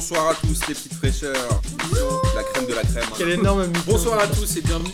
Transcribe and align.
bonsoir 0.00 0.30
à 0.30 0.34
tous 0.34 0.66
les 0.66 0.74
petites 0.74 0.94
fraîcheurs. 0.94 1.60
La 2.34 2.42
crème 2.42 2.66
de 2.66 2.74
la 2.74 2.80
crème. 2.80 3.04
hein. 3.04 3.14
Quel 3.18 3.28
énorme. 3.32 3.64
Bonsoir 3.86 4.18
à 4.18 4.26
tous 4.28 4.56
et 4.56 4.62
bienvenue. 4.62 4.88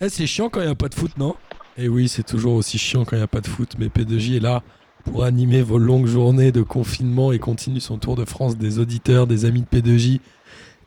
Eh, 0.00 0.08
c'est 0.08 0.26
chiant 0.26 0.48
quand 0.48 0.60
il 0.60 0.64
n'y 0.64 0.72
a 0.72 0.74
pas 0.74 0.88
de 0.88 0.94
foot, 0.94 1.10
non? 1.18 1.34
Eh 1.76 1.86
oui, 1.86 2.08
c'est 2.08 2.22
toujours 2.22 2.54
aussi 2.54 2.78
chiant 2.78 3.04
quand 3.04 3.16
il 3.16 3.18
n'y 3.18 3.24
a 3.24 3.26
pas 3.28 3.42
de 3.42 3.46
foot, 3.46 3.72
mais 3.78 3.88
P2J 3.88 4.36
est 4.38 4.40
là 4.40 4.62
pour 5.04 5.24
animer 5.24 5.60
vos 5.60 5.76
longues 5.76 6.06
journées 6.06 6.52
de 6.52 6.62
confinement 6.62 7.32
et 7.32 7.38
continue 7.38 7.80
son 7.80 7.98
tour 7.98 8.16
de 8.16 8.24
France 8.24 8.56
des 8.56 8.78
auditeurs, 8.78 9.26
des 9.26 9.44
amis 9.44 9.62
de 9.70 9.78
P2J 9.78 10.20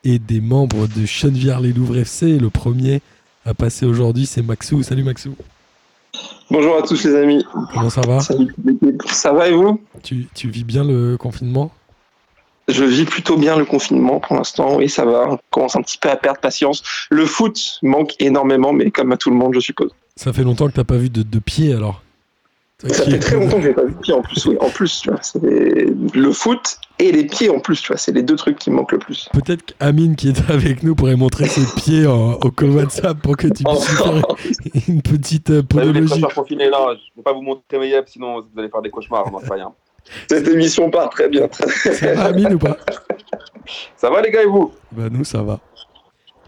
et 0.03 0.17
des 0.17 0.41
membres 0.41 0.87
de 0.87 1.05
Chenevière-les-Louvres 1.05 1.97
FC. 1.97 2.39
Le 2.39 2.49
premier 2.49 3.03
à 3.45 3.53
passer 3.53 3.85
aujourd'hui, 3.85 4.25
c'est 4.25 4.41
Maxou. 4.41 4.81
Salut 4.81 5.03
Maxou. 5.03 5.35
Bonjour 6.49 6.75
à 6.77 6.81
tous 6.81 7.03
les 7.03 7.13
amis. 7.13 7.45
Comment 7.71 7.91
ça 7.91 8.01
va? 8.01 8.19
Salut. 8.19 8.55
Ça 9.11 9.31
va 9.31 9.47
et 9.47 9.53
vous? 9.53 9.79
Tu, 10.01 10.27
tu 10.33 10.49
vis 10.49 10.63
bien 10.63 10.83
le 10.83 11.17
confinement? 11.17 11.71
Je 12.69 12.83
vis 12.85 13.05
plutôt 13.05 13.35
bien 13.37 13.57
le 13.57 13.65
confinement 13.65 14.19
pour 14.19 14.35
l'instant. 14.35 14.77
Oui, 14.77 14.89
ça 14.89 15.03
va. 15.05 15.27
On 15.31 15.39
commence 15.49 15.75
un 15.75 15.81
petit 15.81 15.97
peu 15.97 16.09
à 16.09 16.15
perdre 16.15 16.39
patience. 16.39 16.83
Le 17.09 17.25
foot 17.25 17.79
manque 17.83 18.13
énormément, 18.19 18.71
mais 18.73 18.91
comme 18.91 19.11
à 19.11 19.17
tout 19.17 19.29
le 19.29 19.35
monde, 19.35 19.53
je 19.55 19.59
suppose. 19.59 19.91
Ça 20.15 20.31
fait 20.33 20.43
longtemps 20.43 20.67
que 20.67 20.73
t'as 20.73 20.83
pas 20.83 20.97
vu 20.97 21.09
de, 21.09 21.23
de 21.23 21.39
pied 21.39 21.73
alors 21.73 22.01
Ça 22.85 23.05
fait 23.05 23.19
très 23.19 23.35
longtemps 23.37 23.57
que 23.57 23.63
j'ai 23.63 23.73
pas 23.73 23.83
vu 23.85 23.93
de 23.93 23.99
pied 23.99 24.13
en 24.13 24.21
plus. 24.21 24.45
Oui, 24.45 24.57
en 24.59 24.69
plus, 24.69 25.01
tu 25.01 25.09
vois, 25.09 25.19
c'est 25.21 25.39
le 25.41 26.31
foot 26.31 26.77
et 26.99 27.11
les 27.13 27.23
pieds 27.25 27.49
en 27.49 27.59
plus, 27.59 27.81
tu 27.81 27.87
vois, 27.87 27.97
c'est 27.97 28.11
les 28.11 28.23
deux 28.23 28.35
trucs 28.35 28.59
qui 28.59 28.69
me 28.69 28.75
manquent 28.75 28.91
le 28.91 28.99
plus. 28.99 29.29
Peut-être 29.33 29.63
qu'Amine 29.77 30.15
qui 30.17 30.27
est 30.29 30.49
avec 30.51 30.83
nous 30.83 30.95
pourrait 30.95 31.15
montrer 31.15 31.47
ses 31.47 31.65
pieds 31.81 32.05
en- 32.05 32.33
au 32.33 32.51
call 32.51 32.71
WhatsApp 32.71 33.17
pour 33.21 33.37
que 33.37 33.47
tu 33.47 33.63
puisses 33.63 33.85
faire 33.97 34.21
une 34.89 35.01
petite 35.01 35.49
euh, 35.49 35.63
podologie. 35.63 36.21
ne 36.21 36.67
vais 36.67 37.23
pas 37.23 37.33
vous 37.33 37.41
montrer 37.41 37.79
mes 37.79 37.87
yeux, 37.89 38.03
sinon 38.07 38.41
vous 38.41 38.59
allez 38.59 38.69
faire 38.69 38.81
des 38.81 38.89
cauchemars, 38.89 39.23
pas 39.47 39.53
rien. 39.55 39.71
Cette 40.29 40.47
émission 40.47 40.89
part 40.89 41.09
très 41.09 41.29
bien. 41.29 41.47
Ça 41.51 42.13
va 42.13 42.25
Amine 42.25 42.53
ou 42.53 42.59
pas 42.59 42.77
Ça 43.97 44.09
va 44.09 44.21
les 44.21 44.31
gars 44.31 44.43
et 44.43 44.47
vous 44.47 44.71
Bah 44.91 45.09
nous 45.11 45.23
ça 45.23 45.43
va. 45.43 45.59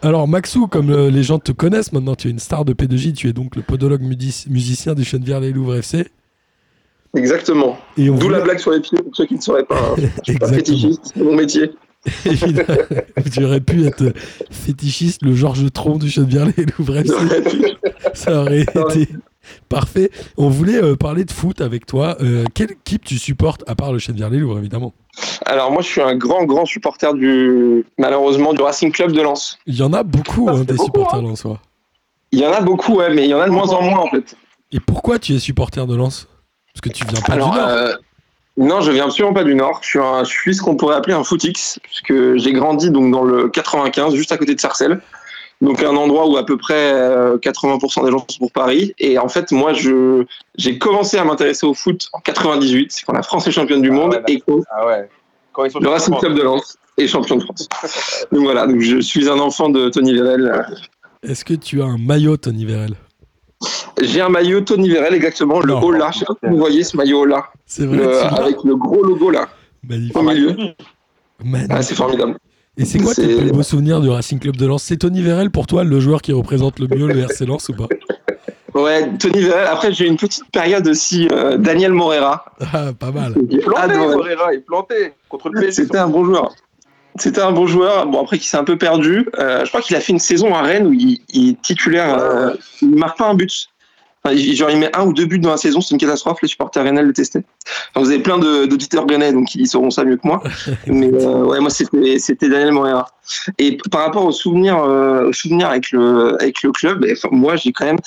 Alors 0.03 0.27
Maxou, 0.27 0.67
comme 0.67 0.89
euh, 0.89 1.11
les 1.11 1.21
gens 1.21 1.37
te 1.37 1.51
connaissent 1.51 1.93
maintenant, 1.93 2.15
tu 2.15 2.27
es 2.27 2.31
une 2.31 2.39
star 2.39 2.65
de 2.65 2.73
P2J, 2.73 3.13
tu 3.13 3.29
es 3.29 3.33
donc 3.33 3.55
le 3.55 3.61
podologue 3.61 4.01
musicien 4.01 4.95
du 4.95 5.03
Chenevière-les-Louvres 5.03 5.75
FC. 5.75 6.07
Exactement. 7.15 7.77
Et 7.97 8.09
D'où 8.09 8.29
la 8.29 8.39
blague 8.39 8.57
sur 8.57 8.71
les 8.71 8.79
pieds, 8.79 8.97
pour 8.99 9.15
ceux 9.15 9.25
qui 9.27 9.35
ne 9.35 9.41
sauraient 9.41 9.65
pas. 9.65 9.77
hein. 9.77 9.95
Je 10.25 10.31
suis 10.31 10.39
pas 10.39 10.47
fétichiste, 10.47 11.11
c'est 11.13 11.21
mon 11.21 11.35
métier. 11.35 11.71
Évidemment, 12.25 12.73
tu 13.31 13.43
aurais 13.45 13.61
pu 13.61 13.85
être 13.85 14.11
fétichiste, 14.49 15.21
le 15.21 15.35
Georges 15.35 15.71
Tron 15.71 15.97
du 15.99 16.09
Chenevière-les-Louvres 16.09 16.97
FC. 16.97 17.13
Ça 18.15 18.41
aurait 18.41 18.61
été 18.61 19.07
parfait. 19.69 20.11
On 20.37 20.49
voulait 20.49 20.81
euh, 20.81 20.95
parler 20.95 21.25
de 21.25 21.31
foot 21.31 21.61
avec 21.61 21.85
toi. 21.85 22.17
Euh, 22.21 22.43
quelle 22.53 22.71
équipe 22.71 23.03
tu 23.05 23.17
supportes, 23.17 23.63
à 23.67 23.75
part 23.75 23.91
le 23.93 23.99
Chenevière-les-Louvres 23.99 24.57
évidemment? 24.59 24.93
Alors 25.45 25.71
moi, 25.71 25.81
je 25.81 25.87
suis 25.87 26.01
un 26.01 26.15
grand, 26.15 26.45
grand 26.45 26.65
supporter 26.65 27.13
du, 27.13 27.85
malheureusement, 27.97 28.53
du 28.53 28.61
Racing 28.61 28.91
Club 28.91 29.11
de 29.11 29.21
Lens. 29.21 29.59
Il 29.65 29.75
y 29.75 29.83
en 29.83 29.93
a 29.93 30.03
beaucoup 30.03 30.47
Ah, 30.49 30.53
hein, 30.53 30.59
des 30.63 30.73
beaucoup, 30.73 30.85
supporters 30.85 31.19
hein. 31.19 31.23
lensois. 31.23 31.59
Il 32.31 32.39
y 32.39 32.45
en 32.47 32.51
a 32.53 32.61
beaucoup, 32.61 32.97
ouais, 32.97 33.13
mais 33.13 33.25
il 33.25 33.29
y 33.29 33.33
en 33.33 33.39
a 33.41 33.45
de 33.45 33.51
moins 33.51 33.69
en 33.71 33.81
moins 33.81 33.99
en 33.99 34.09
fait. 34.09 34.35
Et 34.71 34.79
pourquoi 34.79 35.19
tu 35.19 35.33
es 35.33 35.39
supporter 35.39 35.85
de 35.85 35.95
Lens? 35.95 36.27
Parce 36.73 36.81
que 36.81 36.89
tu 36.89 37.03
viens 37.05 37.19
pas 37.21 37.33
Alors, 37.33 37.51
du 37.51 37.57
Nord. 37.57 37.67
euh, 37.67 37.93
non, 38.57 38.79
je 38.81 38.91
viens 38.91 39.05
absolument 39.05 39.33
pas 39.33 39.43
du 39.43 39.53
Nord. 39.55 39.79
Je 39.83 39.87
suis, 39.89 39.99
un, 39.99 40.23
je 40.23 40.29
suis 40.29 40.55
ce 40.55 40.61
qu'on 40.61 40.77
pourrait 40.77 40.95
appeler 40.95 41.13
un 41.13 41.25
footix, 41.25 41.79
puisque 41.83 42.37
j'ai 42.37 42.53
grandi 42.53 42.89
donc 42.89 43.11
dans 43.11 43.23
le 43.23 43.49
95, 43.49 44.15
juste 44.15 44.31
à 44.31 44.37
côté 44.37 44.55
de 44.55 44.59
Sarcelles. 44.61 45.01
Donc 45.61 45.83
un 45.83 45.95
endroit 45.95 46.27
où 46.27 46.37
à 46.37 46.45
peu 46.45 46.57
près 46.57 46.91
euh, 46.93 47.37
80% 47.37 48.05
des 48.05 48.11
gens 48.11 48.25
sont 48.29 48.39
pour 48.39 48.51
Paris. 48.51 48.93
Et 48.97 49.19
en 49.19 49.27
fait, 49.29 49.51
moi, 49.51 49.73
je 49.73 50.25
j'ai 50.57 50.77
commencé 50.79 51.17
à 51.17 51.23
m'intéresser 51.23 51.65
au 51.67 51.73
foot 51.75 52.07
en 52.13 52.19
98, 52.19 52.91
c'est 52.91 53.05
quand 53.05 53.13
la 53.13 53.21
France 53.21 53.47
est 53.47 53.51
championne 53.51 53.81
du 53.81 53.89
Ah 53.89 53.93
monde 53.93 54.11
ouais, 54.13 54.33
et 54.33 54.39
que 54.39 54.51
Ah 54.71 54.87
ouais. 54.87 55.09
Quand 55.53 55.65
ils 55.65 55.71
sont 55.71 55.79
le 55.79 55.89
Racing 55.89 56.17
Club 56.17 56.33
de 56.35 56.41
Lens 56.41 56.77
est 56.97 57.07
champion 57.07 57.35
de 57.37 57.43
France. 57.43 57.67
donc 58.31 58.41
voilà, 58.43 58.65
donc 58.67 58.79
je 58.79 58.99
suis 59.01 59.29
un 59.29 59.37
enfant 59.39 59.69
de 59.69 59.89
Tony 59.89 60.13
Vérel. 60.13 60.65
Est-ce 61.23 61.45
que 61.45 61.53
tu 61.53 61.81
as 61.81 61.85
un 61.85 61.97
maillot, 61.97 62.37
Tony 62.37 62.65
Vérel 62.65 62.95
J'ai 64.01 64.21
un 64.21 64.29
maillot 64.29 64.61
Tony 64.61 64.89
Vérel, 64.89 65.13
exactement, 65.13 65.59
le 65.59 65.75
haut 65.75 65.91
là. 65.91 66.09
Je 66.13 66.19
sais 66.19 66.25
pas 66.25 66.33
si 66.41 66.49
vous 66.49 66.57
voyez 66.57 66.83
ce 66.83 66.97
maillot 66.97 67.25
là, 67.25 67.45
C'est 67.67 67.85
vrai, 67.85 67.97
le- 67.97 68.23
avec 68.39 68.63
le 68.63 68.75
gros 68.75 69.03
logo 69.03 69.29
là, 69.29 69.47
Magnifique. 69.87 70.17
au 70.17 70.21
milieu. 70.23 70.55
Magnifique. 71.43 71.71
Ah, 71.71 71.81
c'est 71.83 71.95
formidable. 71.95 72.37
Et 72.77 72.85
c'est 72.85 72.99
quoi 72.99 73.13
tes 73.13 73.35
plus 73.35 73.51
beaux 73.51 73.63
souvenirs 73.63 73.99
du 74.01 74.09
Racing 74.09 74.39
Club 74.39 74.55
de 74.55 74.65
Lens? 74.65 74.83
C'est 74.83 74.97
Tony 74.97 75.21
Vérel 75.21 75.51
pour 75.51 75.67
toi 75.67 75.83
le 75.83 75.99
joueur 75.99 76.21
qui 76.21 76.31
représente 76.31 76.79
le 76.79 76.87
mieux 76.87 77.07
le 77.07 77.19
RC 77.19 77.45
Lens 77.45 77.67
ou 77.69 77.73
pas? 77.73 77.87
Ouais, 78.73 79.09
Tony 79.19 79.41
Vérel. 79.41 79.67
Après, 79.67 79.91
j'ai 79.91 80.05
eu 80.05 80.07
une 80.07 80.15
petite 80.17 80.49
période 80.51 80.87
aussi. 80.87 81.27
euh, 81.33 81.57
Daniel 81.57 81.91
Morera. 81.91 82.45
Ah, 82.73 82.91
pas 82.97 83.11
mal. 83.11 83.33
Il 83.49 83.57
est 83.57 83.61
planté, 83.61 83.81
Adoré. 83.81 84.15
Moreira, 84.15 84.53
il 84.53 84.57
est 84.59 84.65
planté 84.65 85.13
contre 85.27 85.49
le 85.49 85.59
PSG. 85.59 85.83
C'était 85.83 85.97
un 85.97 86.07
bon 86.07 86.23
joueur. 86.23 86.53
C'était 87.17 87.41
un 87.41 87.51
bon 87.51 87.67
joueur. 87.67 88.05
Bon, 88.07 88.21
après, 88.21 88.39
qui 88.39 88.47
s'est 88.47 88.55
un 88.55 88.63
peu 88.63 88.77
perdu. 88.77 89.27
Euh, 89.37 89.65
je 89.65 89.69
crois 89.69 89.81
qu'il 89.81 89.97
a 89.97 89.99
fait 89.99 90.13
une 90.13 90.19
saison 90.19 90.55
à 90.55 90.61
Rennes 90.61 90.87
où 90.87 90.93
il, 90.93 91.19
il 91.33 91.49
est 91.49 91.61
titulaire. 91.61 92.17
euh, 92.17 92.53
il 92.81 92.95
marque 92.95 93.17
pas 93.17 93.29
un 93.29 93.33
but. 93.35 93.67
Enfin, 94.23 94.35
genre, 94.37 94.69
il 94.69 94.77
met 94.77 94.95
un 94.95 95.05
ou 95.05 95.13
deux 95.13 95.25
buts 95.25 95.39
dans 95.39 95.49
la 95.49 95.57
saison. 95.57 95.81
C'est 95.81 95.95
une 95.95 95.99
catastrophe. 95.99 96.39
Les 96.41 96.47
supporters 96.47 96.83
rennais 96.83 97.01
le 97.01 97.13
testaient. 97.13 97.43
Enfin, 97.89 98.05
vous 98.05 98.11
avez 98.11 98.21
plein 98.21 98.37
d'auditeurs 98.37 99.05
rennais, 99.07 99.33
donc 99.33 99.55
ils 99.55 99.67
sauront 99.67 99.89
ça 99.89 100.03
mieux 100.03 100.17
que 100.17 100.27
moi. 100.27 100.43
Mais 100.87 101.11
euh, 101.11 101.43
ouais, 101.43 101.59
moi, 101.59 101.69
c'était 101.69 102.49
Daniel 102.49 102.71
Morera. 102.71 103.07
Et 103.57 103.77
par 103.89 104.01
rapport 104.01 104.25
aux 104.25 104.31
souvenirs, 104.31 104.77
euh, 104.83 105.29
aux 105.29 105.33
souvenirs 105.33 105.69
avec 105.69 105.91
le, 105.91 106.35
avec 106.39 106.61
le 106.61 106.71
club, 106.71 107.05
enfin, 107.11 107.29
moi, 107.31 107.55
j'ai 107.55 107.71
quand 107.71 107.85
même 107.85 107.99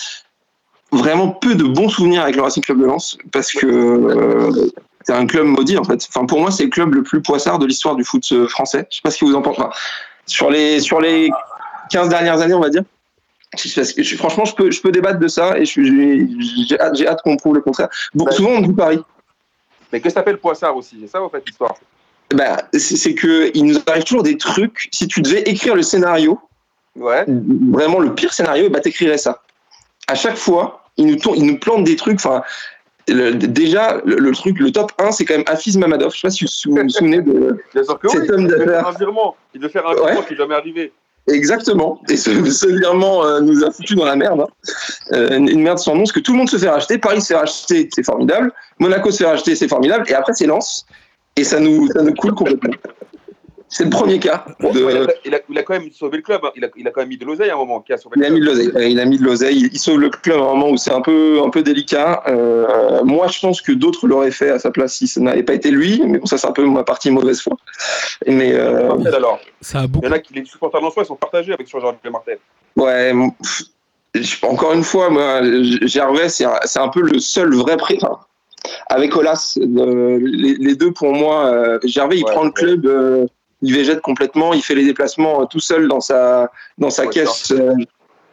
vraiment 0.93 1.29
peu 1.29 1.57
de 1.57 1.65
bons 1.65 1.89
souvenirs 1.89 2.23
avec 2.23 2.37
le 2.37 2.43
Racing 2.43 2.63
Club 2.63 2.79
de 2.81 2.85
Lens 2.85 3.19
parce 3.33 3.51
que 3.51 3.67
euh, 3.67 4.71
c'est 5.03 5.13
un 5.13 5.27
club 5.27 5.47
maudit 5.47 5.77
en 5.77 5.83
fait. 5.83 6.07
Enfin, 6.09 6.25
pour 6.25 6.39
moi, 6.39 6.53
c'est 6.53 6.65
le 6.65 6.71
club 6.71 6.95
le 6.95 7.03
plus 7.03 7.21
poissard 7.21 7.59
de 7.59 7.67
l'histoire 7.67 7.97
du 7.97 8.05
foot 8.05 8.47
français. 8.47 8.87
Je 8.91 8.97
sais 8.97 9.03
pas 9.03 9.11
ce 9.11 9.19
que 9.19 9.25
vous 9.25 9.35
en 9.35 9.43
pensez. 9.43 9.61
Enfin, 9.61 9.71
sur 10.27 10.51
les 10.51 10.79
sur 10.79 11.01
les 11.01 11.31
15 11.91 12.09
dernières 12.09 12.41
années, 12.41 12.55
on 12.55 12.61
va 12.61 12.71
dire. 12.71 12.85
Je- 13.57 13.75
parce 13.75 13.93
que 13.93 14.03
je- 14.03 14.17
franchement, 14.17 14.45
je 14.45 14.55
peux 14.55 14.71
je 14.71 14.81
peux 14.81 14.91
débattre 14.93 15.19
de 15.19 15.29
ça 15.29 15.59
et 15.59 15.65
j'ai 15.65 16.81
hâte, 16.81 17.01
hâte 17.07 17.21
qu'on 17.23 17.37
prouve 17.37 17.55
le 17.55 17.61
contraire. 17.61 17.89
Bon, 18.15 18.25
Ouais. 18.27 18.33
souvent, 18.33 18.51
on 18.51 18.61
dit 18.61 18.73
Paris. 18.73 19.01
Mais 19.93 20.01
que 20.01 20.11
s'appelle 20.11 20.39
Poissard 20.39 20.77
aussi 20.77 20.97
C'est 21.01 21.09
ça, 21.09 21.23
en 21.23 21.29
fait, 21.29 21.43
l'histoire? 21.47 21.75
Bah, 22.35 22.57
c'est 22.73 22.97
c'est 22.97 23.15
que 23.15 23.51
il 23.55 23.65
nous 23.65 23.77
arrive 23.87 24.05
toujours 24.05 24.23
des 24.23 24.37
trucs. 24.37 24.89
Si 24.93 25.07
tu 25.07 25.21
devais 25.23 25.43
écrire 25.43 25.75
le 25.77 25.83
scénario, 25.83 26.41
Ouais. 26.97 27.25
vraiment 27.29 28.01
le 28.01 28.15
pire 28.15 28.33
scénario, 28.33 28.71
bah 28.71 28.81
t'écrirais 28.81 29.19
ça. 29.19 29.43
À 30.09 30.15
chaque 30.15 30.37
fois, 30.37 30.85
il 30.97 31.07
nous, 31.07 31.17
tourne, 31.17 31.37
il 31.39 31.47
nous 31.47 31.59
plante 31.59 31.85
des 31.85 31.97
trucs. 31.97 32.17
Enfin, 32.17 32.43
le- 33.09 33.33
déjà, 33.35 34.01
le, 34.05 34.17
le 34.17 34.33
truc, 34.33 34.59
le 34.59 34.71
top 34.73 34.93
1, 34.99 35.11
c'est 35.13 35.25
quand 35.25 35.35
même 35.35 35.45
Hafiz 35.47 35.77
Mamadov. 35.77 36.13
Je 36.15 36.21
sais 36.21 36.27
pas 36.29 36.31
si 36.31 36.45
vous 36.45 36.77
vous 36.77 36.89
souvenez 36.89 37.21
de. 37.21 37.63
Cet 37.75 38.31
homme 38.31 38.43
Il 38.43 38.47
devait 38.49 38.65
d'affaires. 38.67 38.81
faire 38.81 38.89
un 38.89 38.93
virement. 38.99 39.37
Il 39.55 39.61
devait 39.61 39.73
faire 39.73 39.87
un 39.87 39.95
virement 39.95 40.11
Ouais. 40.21 40.25
qui 40.27 40.33
n'est 40.33 40.39
jamais 40.39 40.55
arrivé. 40.55 40.93
Exactement. 41.27 42.01
Et 42.11 42.17
ce, 42.17 42.51
ce 42.51 42.67
virement 42.67 43.25
euh, 43.25 43.41
nous 43.41 43.65
a 43.65 43.71
foutu 43.71 43.95
dans 43.95 44.05
la 44.05 44.17
merde. 44.17 44.41
hein. 44.43 44.47
Euh, 45.13 45.37
une 45.39 45.63
merde 45.63 45.79
sans 45.79 45.95
nom, 45.95 46.01
parce 46.01 46.13
que 46.13 46.21
tout 46.21 46.33
le 46.33 46.39
monde 46.39 46.51
se 46.51 46.59
fait 46.59 46.69
racheter. 46.69 46.99
Paris 46.99 47.23
se 47.23 47.29
fait 47.29 47.37
racheter, 47.37 47.89
c'est 47.95 48.03
formidable. 48.05 48.53
Monaco 48.79 49.11
se 49.11 49.19
fait 49.19 49.27
racheter, 49.27 49.55
c'est 49.57 49.69
formidable. 49.69 50.05
Et 50.09 50.15
après, 50.15 50.35
c'est 50.35 50.47
Lens. 50.47 50.85
Et 51.37 51.45
ça 51.45 51.59
nous, 51.61 51.89
ça 51.93 52.03
nous 52.03 52.15
coule 52.15 52.35
complètement. 52.35 52.75
C'est 53.77 53.83
le 53.83 53.91
premier 53.91 54.21
cas. 54.21 54.45
Bon, 54.61 54.71
de- 54.73 54.79
il, 54.79 54.87
a, 54.87 55.07
il 55.25 55.35
a- 55.35 55.41
il 55.51 55.59
a 55.59 55.63
quand 55.65 55.73
même 55.75 55.91
sauvé 55.91 56.19
le 56.19 56.23
club. 56.23 56.41
hein. 56.45 56.53
Il, 56.55 56.65
a, 56.65 56.69
il 56.77 56.87
a 56.87 56.93
quand 56.93 57.01
même 57.01 57.09
mis 57.09 57.19
de 57.19 57.25
l'oseille 57.25 57.51
à 57.51 57.55
un 57.55 57.57
moment. 57.57 57.81
Qui 57.81 57.93
a 57.93 57.97
sauvé 57.97 58.15
Il 58.19 58.25
a 58.25 58.31
mis 58.31 58.39
de 58.39 58.45
l'oseille. 58.45 58.71
Il 58.93 59.01
a 59.01 59.05
mis 59.05 59.19
de 59.19 59.25
l'oseille. 59.25 59.57
Il, 59.63 59.67
il 59.73 59.79
sauve 59.81 59.99
le 59.99 60.11
club 60.11 60.39
à 60.39 60.43
un 60.43 60.55
moment 60.55 60.71
où 60.71 60.77
c'est 60.77 60.93
un 60.93 61.01
peu, 61.01 61.41
un 61.45 61.51
peu 61.51 61.65
délicat. 61.65 62.23
Euh, 62.29 63.03
moi, 63.03 63.27
je 63.27 63.41
pense 63.41 63.61
que 63.61 63.73
d'autres 63.73 64.07
l'auraient 64.07 64.31
fait 64.31 64.51
à 64.51 64.61
sa 64.61 64.71
place 64.71 64.95
si 64.95 65.09
ça 65.09 65.21
n'avait 65.21 65.43
pas 65.43 65.55
été 65.55 65.73
lui. 65.73 66.01
Mais 66.07 66.19
bon, 66.19 66.27
ça, 66.27 66.39
c'est 66.39 66.47
un 66.47 66.53
peu 66.53 66.65
ma 66.65 66.85
partie 66.85 67.11
mauvaise 67.11 67.41
foi. 67.41 67.57
Mais 68.29 68.53
euh, 68.55 68.95
Martel, 68.95 69.15
alors. 69.17 69.41
Ça 69.61 69.81
a 69.81 69.83
Il 69.83 69.89
beaucoup. 69.89 70.07
y 70.07 70.09
en 70.09 70.13
a 70.13 70.19
qui, 70.21 70.35
les 70.35 70.45
supporters 70.45 70.81
lensois, 70.81 71.03
ils 71.03 71.07
sont 71.07 71.17
partagés 71.17 71.53
avec 71.53 71.69
Jean-Pierre 71.69 72.13
Martel. 72.13 72.39
ouais, 72.77 73.13
encore 74.43 74.73
une 74.73 74.85
fois, 74.85 75.11
moi, 75.11 75.41
Gervais, 75.83 76.29
c'est 76.29 76.45
un, 76.45 76.61
c'est 76.65 76.79
un 76.79 76.89
peu 76.91 77.01
le 77.03 77.19
seul 77.19 77.53
vrai 77.55 77.77
pré. 77.77 77.99
enfin, 78.01 78.21
avec 78.89 79.17
Olas, 79.17 79.59
euh, 79.59 80.19
les, 80.23 80.55
les 80.55 80.77
deux 80.77 80.93
pour 80.93 81.13
moi. 81.13 81.47
euh, 81.47 81.79
Gervais, 81.85 82.19
il 82.19 82.25
Ouais, 82.25 82.31
prend 82.31 82.43
le 82.45 82.49
ouais. 82.51 82.53
club. 82.55 83.29
Il 83.65 83.75
végète 83.75 84.01
complètement, 84.01 84.53
il 84.55 84.63
fait 84.63 84.75
les 84.77 84.85
déplacements 84.85 85.43
euh, 85.43 85.45
tout 85.47 85.61
seul 85.61 85.89
dans 85.89 86.01
sa 86.01 86.51
dans 86.79 86.91
sa 86.91 87.05
Ouais, 87.05 87.11
caisse. 87.11 87.51
euh, 87.51 87.75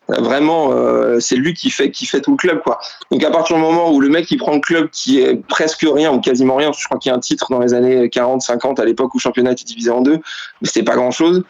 vraiment, 0.08 0.72
euh, 0.74 1.20
c'est 1.20 1.38
lui 1.38 1.54
qui 1.54 1.70
fait 1.70 1.90
qui 1.90 2.06
fait 2.06 2.20
tout 2.22 2.32
le 2.32 2.38
club 2.38 2.62
quoi. 2.64 2.80
Donc 3.12 3.24
à 3.24 3.32
partir 3.32 3.56
du 3.56 3.62
moment 3.62 3.92
où 3.94 4.02
le 4.02 4.10
mec 4.10 4.30
il 4.30 4.38
prend 4.38 4.54
le 4.54 4.60
club 4.60 4.90
qui 4.92 5.20
est 5.22 5.36
presque 5.48 5.86
rien 5.90 6.12
ou 6.12 6.20
quasiment 6.20 6.56
rien, 6.58 6.72
je 6.78 6.86
crois 6.86 6.98
qu'il 7.00 7.10
y 7.12 7.14
a 7.14 7.16
un 7.16 7.20
titre 7.20 7.48
dans 7.50 7.60
les 7.60 7.74
années 7.74 8.10
40, 8.10 8.42
50 8.42 8.80
à 8.80 8.86
l'époque 8.86 9.14
où 9.14 9.18
le 9.18 9.22
championnat 9.22 9.54
était 9.54 9.64
divisé 9.64 9.90
en 9.90 10.02
deux, 10.02 10.18
mais 10.62 10.68
c'était 10.68 10.84
pas 10.84 10.96
grand 10.96 11.12
chose, 11.12 11.44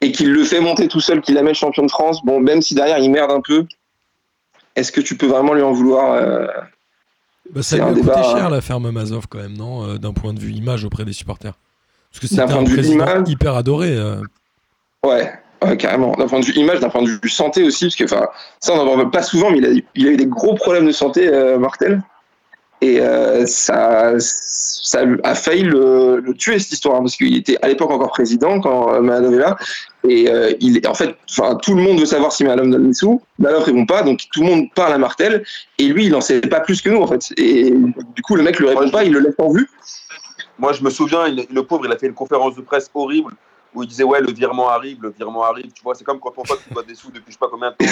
et 0.00 0.12
qu'il 0.12 0.32
le 0.32 0.44
fait 0.44 0.60
monter 0.60 0.88
tout 0.88 1.00
seul, 1.00 1.20
qu'il 1.20 1.40
met 1.42 1.52
champion 1.54 1.84
de 1.84 1.90
France, 1.90 2.24
bon 2.24 2.40
même 2.40 2.62
si 2.62 2.74
derrière 2.74 2.98
il 2.98 3.10
merde 3.10 3.30
un 3.32 3.40
peu, 3.42 3.66
est-ce 4.76 4.92
que 4.92 5.00
tu 5.02 5.16
peux 5.18 5.26
vraiment 5.26 5.52
lui 5.52 5.62
en 5.62 5.72
vouloir 5.72 6.12
euh, 6.12 6.46
Bah, 7.50 7.62
ça 7.62 7.76
lui 7.76 7.82
a 7.82 7.88
coûté 7.88 8.00
débat, 8.00 8.22
cher 8.22 8.46
hein. 8.46 8.50
la 8.50 8.60
ferme 8.62 8.90
Mazov 8.90 9.26
quand 9.28 9.38
même, 9.38 9.56
non 9.56 9.84
Euh, 9.88 9.98
D'un 9.98 10.12
point 10.12 10.32
de 10.32 10.38
vue 10.40 10.52
image 10.52 10.84
auprès 10.84 11.04
des 11.04 11.12
supporters. 11.12 11.54
Parce 12.12 12.20
que 12.20 12.26
c'était 12.28 12.44
point 12.44 12.56
un 12.56 12.64
vue 12.64 12.74
président 12.74 13.04
image 13.04 13.28
hyper 13.28 13.54
adoré. 13.54 13.96
euh. 13.96 14.16
Ouais, 15.04 15.32
ouais, 15.62 15.76
carrément. 15.76 16.12
D'un 16.12 16.26
point 16.26 16.40
de 16.40 16.44
vue 16.46 16.54
image, 16.54 16.80
d'un 16.80 16.88
point 16.88 17.02
de 17.02 17.08
vue 17.08 17.28
santé 17.28 17.62
aussi, 17.64 17.86
parce 17.86 17.96
que 17.96 18.04
enfin, 18.04 18.26
ça 18.60 18.72
on 18.72 18.76
n'en 18.76 18.94
parle 18.96 19.10
pas 19.10 19.22
souvent, 19.22 19.50
mais 19.50 19.58
il 19.58 19.66
a, 19.66 19.82
il 19.94 20.08
a 20.08 20.10
eu 20.10 20.16
des 20.16 20.26
gros 20.26 20.54
problèmes 20.54 20.86
de 20.86 20.92
santé, 20.92 21.28
euh, 21.28 21.58
Martel. 21.58 22.02
Et 22.82 23.00
euh, 23.00 23.46
ça, 23.46 24.12
ça 24.18 25.00
a 25.24 25.34
failli 25.34 25.62
le, 25.62 26.20
le 26.20 26.34
tuer 26.34 26.58
cette 26.58 26.72
histoire, 26.72 26.96
hein, 26.96 27.00
parce 27.00 27.16
qu'il 27.16 27.34
était 27.34 27.56
à 27.62 27.68
l'époque 27.68 27.90
encore 27.90 28.10
président 28.10 28.60
quand 28.60 28.92
euh, 28.92 29.00
Mahadoff 29.00 29.32
est 29.32 29.38
là. 29.38 29.56
Et 30.06 30.28
euh, 30.28 30.52
il, 30.60 30.86
en 30.86 30.92
fait, 30.92 31.16
tout 31.62 31.74
le 31.74 31.82
monde 31.82 31.98
veut 31.98 32.06
savoir 32.06 32.32
si 32.32 32.44
Mahadoff 32.44 32.68
donne 32.68 32.86
des 32.88 32.92
sous. 32.92 33.22
Mahadoff 33.38 33.64
répond 33.64 33.86
pas, 33.86 34.02
donc 34.02 34.20
tout 34.30 34.42
le 34.42 34.46
monde 34.46 34.66
parle 34.74 34.92
à 34.92 34.98
Martel. 34.98 35.42
Et 35.78 35.84
lui, 35.84 36.04
il 36.04 36.14
en 36.14 36.20
sait 36.20 36.42
pas 36.42 36.60
plus 36.60 36.82
que 36.82 36.90
nous, 36.90 37.00
en 37.00 37.06
fait. 37.06 37.32
Et 37.38 37.70
du 38.14 38.22
coup, 38.22 38.36
le 38.36 38.42
mec 38.42 38.58
lui 38.58 38.68
répond 38.68 38.90
pas, 38.90 39.04
il 39.04 39.12
le 39.12 39.20
laisse 39.20 39.34
en 39.38 39.50
vue. 39.50 39.68
Moi, 40.58 40.72
je 40.72 40.82
me 40.82 40.90
souviens, 40.90 41.26
il- 41.26 41.46
le 41.50 41.62
pauvre, 41.62 41.86
il 41.86 41.92
a 41.92 41.98
fait 41.98 42.06
une 42.06 42.14
conférence 42.14 42.54
de 42.56 42.62
presse 42.62 42.90
horrible 42.94 43.32
où 43.74 43.82
il 43.82 43.88
disait 43.88 44.04
Ouais, 44.04 44.20
le 44.20 44.32
virement 44.32 44.68
arrive, 44.68 45.02
le 45.02 45.10
virement 45.10 45.44
arrive. 45.44 45.70
Tu 45.72 45.82
vois, 45.82 45.94
c'est 45.94 46.04
comme 46.04 46.18
quand 46.18 46.30
ton 46.30 46.42
pote 46.42 46.64
te 46.66 46.72
doit 46.72 46.82
des 46.82 46.94
sous 46.94 47.10
depuis 47.10 47.24
je 47.28 47.32
sais 47.32 47.38
pas 47.38 47.48
combien 47.48 47.70
de 47.72 47.76
temps. 47.76 47.84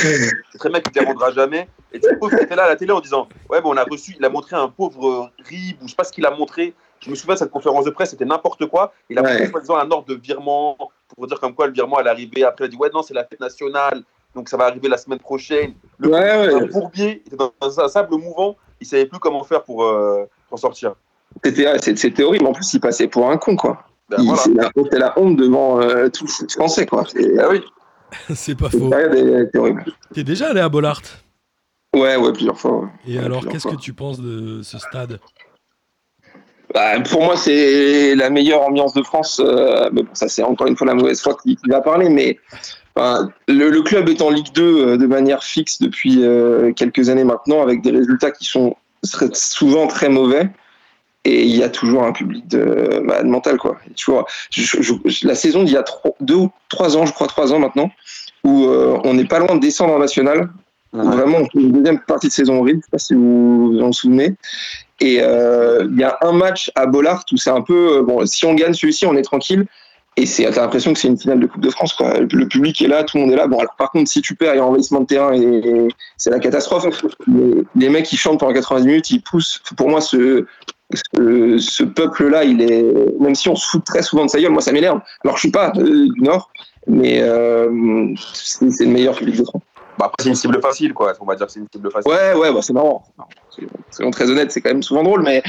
C'est 0.51 0.59
très 0.59 0.71
mec 0.71 0.85
qui 0.85 0.99
ne 0.99 1.01
les 1.05 1.07
rendra 1.07 1.31
jamais. 1.31 1.69
Et 1.93 2.01
tu 2.01 2.09
pauvre, 2.19 2.33
il 2.39 2.43
était 2.45 2.57
là 2.57 2.65
à 2.65 2.69
la 2.69 2.77
télé 2.77 2.93
en 2.93 3.01
disant 3.01 3.29
Ouais, 3.51 3.61
bon, 3.61 3.75
on 3.75 3.77
a 3.77 3.85
reçu, 3.85 4.15
il 4.19 4.25
a 4.25 4.31
montré 4.31 4.57
un 4.57 4.69
pauvre 4.69 5.31
RIB 5.47 5.77
ou 5.83 5.85
je 5.85 5.91
sais 5.91 5.97
pas 5.97 6.05
ce 6.05 6.13
qu'il 6.13 6.25
a 6.25 6.31
montré. 6.31 6.75
Je 7.01 7.11
me 7.11 7.15
souviens, 7.15 7.37
cette 7.37 7.51
conférence 7.51 7.85
de 7.85 7.91
presse, 7.91 8.11
c'était 8.11 8.25
n'importe 8.25 8.65
quoi. 8.67 8.95
Il 9.11 9.19
a 9.19 9.23
Ouais. 9.23 9.31
montré, 9.33 9.47
soi-disant, 9.51 9.77
un 9.77 9.91
ordre 9.91 10.07
de 10.09 10.15
virement 10.15 10.79
pour 11.15 11.27
dire 11.27 11.39
comme 11.39 11.55
quoi 11.55 11.67
le 11.67 11.73
virement 11.75 11.97
allait 11.99 12.09
arriver. 12.11 12.45
Après, 12.45 12.65
il 12.65 12.69
a 12.69 12.71
dit 12.71 12.77
Ouais, 12.77 12.89
non, 12.95 13.03
c'est 13.03 13.13
la 13.15 13.25
fête 13.25 13.41
nationale. 13.41 14.03
Donc 14.35 14.49
ça 14.49 14.57
va 14.57 14.65
arriver 14.65 14.89
la 14.89 14.97
semaine 14.97 15.19
prochaine. 15.21 15.75
Le 15.99 16.09
Ouais, 16.09 16.55
ouais. 16.55 16.67
bourbier, 16.69 17.23
était 17.27 17.37
dans 17.37 17.53
un 17.81 17.89
sable 17.89 18.17
mouvant. 18.17 18.57
Il 18.81 18.87
savait 18.87 19.07
plus 19.07 19.19
comment 19.21 19.45
faire 19.45 19.63
pour 19.63 19.85
euh, 19.85 20.25
s'en 20.51 20.57
sortir. 20.57 20.95
C'était 21.45 21.79
c'est- 21.81 21.97
c'était 21.99 22.23
horrible. 22.23 22.47
En 22.47 22.53
plus, 22.53 22.73
il 22.75 22.81
passait 22.81 23.09
pour 23.09 23.31
un 23.31 23.37
con, 23.37 23.57
quoi. 23.57 23.85
Ben, 24.09 24.17
Il- 24.21 24.27
voilà. 24.27 24.43
C'est 24.43 24.55
la, 24.55 24.71
c'est 24.93 24.99
la 24.99 25.19
honte 25.19 25.37
devant 25.37 25.81
euh, 25.81 26.09
tout 26.09 26.25
le 26.25 26.31
foot 26.31 26.51
français, 26.53 26.87
quoi. 26.87 27.05
C'est- 27.07 27.39
Ah 27.39 27.49
oui. 27.51 27.61
C'est 28.35 28.57
pas 28.57 28.69
faux. 28.71 28.91
horrible. 29.55 29.85
T'es 30.15 30.25
déjà 30.25 30.51
allé 30.51 30.61
à 30.61 30.69
Bollard? 30.69 31.01
Ouais, 31.95 32.17
ouais, 32.17 32.33
plusieurs 32.33 32.59
fois. 32.59 32.81
ouais. 32.81 32.89
Et 33.09 33.19
Ouais, 33.19 33.25
alors, 33.25 33.47
qu'est-ce 33.49 33.69
fois. 33.69 33.73
que 33.77 33.81
tu 33.81 33.93
penses 33.93 34.21
de 34.21 34.63
ce 34.63 34.79
stade? 34.79 35.19
Bah, 36.73 37.01
pour 37.09 37.23
moi, 37.23 37.37
c'est 37.37 38.15
la 38.17 38.31
meilleure 38.31 38.63
ambiance 38.63 38.95
de 38.95 39.03
France. 39.03 39.41
euh, 39.45 39.89
mais 39.93 40.03
bon, 40.03 40.11
ça, 40.15 40.29
c'est 40.29 40.43
encore 40.43 40.67
une 40.67 40.77
fois 40.77 40.87
la 40.87 40.95
mauvaise 40.95 41.21
foi 41.21 41.37
qui, 41.43 41.57
qui 41.57 41.69
va 41.69 41.81
parler. 41.81 42.09
Mais 42.09 42.39
enfin, 42.97 43.31
le, 43.49 43.69
le 43.71 43.83
club 43.83 44.09
est 44.09 44.21
en 44.23 44.31
Ligue 44.31 44.53
2 44.55 44.63
euh, 44.89 44.97
de 44.97 45.07
manière 45.07 45.45
fixe 45.45 45.81
depuis 45.81 46.25
euh, 46.25 46.73
quelques 46.73 47.09
années 47.11 47.23
maintenant, 47.25 47.63
avec 47.63 47.83
des 47.83 47.91
résultats 47.93 48.33
qui 48.33 48.45
sont 48.45 48.77
souvent 49.05 49.87
très 49.87 50.09
mauvais. 50.09 50.51
Et 51.27 51.45
il 51.45 51.57
y 51.57 51.63
a 51.63 51.71
toujours 51.71 52.03
un 52.05 52.13
public 52.13 52.47
de 52.49 53.01
malade 53.03 53.27
mental, 53.27 53.57
quoi. 53.57 53.79
Et 53.91 53.95
tu 53.95 54.11
vois, 54.11 54.27
je- 54.51 54.83
je- 54.83 55.27
la 55.27 55.35
saison 55.35 55.63
d'il 55.63 55.73
y 55.73 55.77
a 55.79 55.83
trois- 55.83 56.13
deux 56.21 56.35
ou 56.35 56.51
trois 56.69 56.97
ans, 56.99 57.07
je 57.07 57.13
crois 57.13 57.27
trois 57.29 57.53
ans 57.55 57.59
maintenant, 57.59 57.91
où 58.45 58.65
euh, 58.67 58.99
on 59.05 59.15
n'est 59.15 59.25
pas 59.25 59.39
loin 59.39 59.55
de 59.55 59.61
descendre 59.61 59.95
en 59.95 59.99
national. 59.99 60.51
Vraiment, 60.93 61.39
on 61.39 61.45
fait 61.47 61.59
une 61.59 61.73
deuxième 61.73 61.99
partie 62.01 62.29
de 62.29 62.33
saison 62.33 62.59
horrible, 62.61 62.79
je 62.81 62.85
sais 62.85 62.91
pas 62.93 62.99
si 62.99 63.15
vous 63.15 63.73
vous 63.73 63.81
en 63.81 63.91
souvenez. 63.91 64.35
Et 65.01 65.19
euh, 65.21 65.89
il 65.91 65.99
y 65.99 66.05
a 66.05 66.17
un 66.23 66.31
match 66.33 66.71
à 66.77 66.87
Bollard 66.87 67.25
où 67.33 67.37
c'est 67.37 67.51
un 67.51 67.63
peu. 67.63 67.97
euh, 67.99 68.03
Bon, 68.03 68.25
si 68.27 68.45
on 68.45 68.55
gagne 68.55 68.75
celui-ci, 68.75 69.05
on 69.07 69.17
est 69.17 69.23
tranquille. 69.23 69.65
Et 70.17 70.27
c'est, 70.27 70.45
t'as 70.53 70.61
l'impression 70.61 70.93
que 70.93 71.01
c'est 71.01 71.09
une 71.09 71.19
finale 71.19 71.41
de 71.41 71.47
Coupe 71.47 71.63
de 71.63 71.71
France, 71.71 71.93
quoi. 71.95 72.21
Le 72.21 72.47
public 72.47 72.81
est 72.81 72.87
là, 72.87 73.03
tout 73.03 73.17
le 73.17 73.25
monde 73.25 73.33
est 73.33 73.37
là. 73.37 73.49
Bon, 73.49 73.59
alors 73.59 73.75
par 73.77 73.91
contre, 73.91 74.09
si 74.09 74.23
tu 74.23 74.37
perds, 74.37 74.55
il 74.55 74.59
y 74.59 74.61
a 74.61 74.65
envahissement 74.65 75.01
de 75.01 75.07
terrain 75.07 75.33
et 75.35 75.89
c'est 76.17 76.31
la 76.31 76.39
catastrophe. 76.39 76.87
Les, 77.27 77.65
les 77.75 77.89
mecs 77.89 78.05
qui 78.05 78.17
chantent 78.17 78.39
pendant 78.39 78.53
90 78.53 78.87
minutes, 78.87 79.11
ils 79.11 79.21
poussent. 79.21 79.61
Pour 79.77 79.89
moi, 79.89 80.01
ce, 80.01 80.47
ce, 80.97 81.59
ce 81.59 81.85
peuple-là, 81.85 82.45
il 82.45 82.61
est. 82.63 82.85
Même 83.21 83.35
si 83.35 83.49
on 83.49 83.57
se 83.57 83.67
fout 83.69 83.85
très 83.85 84.03
souvent 84.03 84.25
de 84.25 84.31
sa 84.31 84.41
gueule, 84.41 84.53
moi, 84.53 84.61
ça 84.63 84.73
m'énerve. 84.73 85.01
Alors, 85.25 85.37
je 85.37 85.41
suis 85.41 85.51
pas 85.51 85.73
euh, 85.77 86.09
du 86.15 86.21
Nord, 86.21 86.51
mais 86.87 87.21
euh, 87.23 88.15
c'est, 88.35 88.71
c'est 88.71 88.85
le 88.85 88.91
meilleur 88.91 89.15
public 89.17 89.37
de 89.37 89.45
France. 89.45 89.63
Bah, 89.97 90.07
après, 90.07 90.25
c'est 90.25 90.29
une 90.31 90.35
cible 90.35 90.61
facile, 90.61 90.93
quoi. 90.93 91.13
On 91.21 91.25
va 91.25 91.37
dire 91.37 91.47
que 91.47 91.53
c'est 91.53 91.61
une 91.61 91.69
cible 91.73 91.89
facile. 91.91 92.11
Ouais, 92.11 92.35
ouais, 92.35 92.53
bah, 92.53 92.59
c'est 92.63 92.73
marrant. 92.73 93.05
C'est- 93.55 93.63
Soyons 93.93 94.11
très 94.11 94.29
honnêtes, 94.29 94.51
c'est 94.51 94.61
quand 94.61 94.71
même 94.71 94.83
souvent 94.83 95.05
drôle, 95.05 95.23
mais 95.23 95.41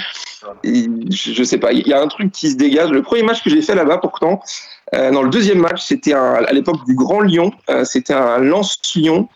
il- 0.63 1.07
je, 1.12 1.31
je 1.33 1.44
sais 1.44 1.57
pas. 1.57 1.71
Il 1.74 1.88
y 1.88 1.94
a 1.94 2.00
un 2.01 2.07
truc 2.07 2.31
qui 2.31 2.51
se 2.51 2.56
dégage. 2.56 2.91
Le 2.91 3.01
premier 3.01 3.24
match 3.24 3.44
que 3.44 3.50
j'ai 3.50 3.63
fait 3.63 3.74
là-bas, 3.74 3.98
pourtant, 3.98 4.39
euh, 4.94 5.09
dans 5.12 5.24
le 5.24 5.30
deuxième 5.31 5.57
match, 5.57 5.81
c'était 5.83 6.13
un- 6.13 6.36
à 6.36 6.53
l'époque 6.53 6.86
du 6.86 6.94
Grand 6.94 7.21
Lyon. 7.21 7.51
euh, 7.71 7.83
c'était 7.86 8.13
un 8.13 8.38
Lance-Lyon 8.38 9.27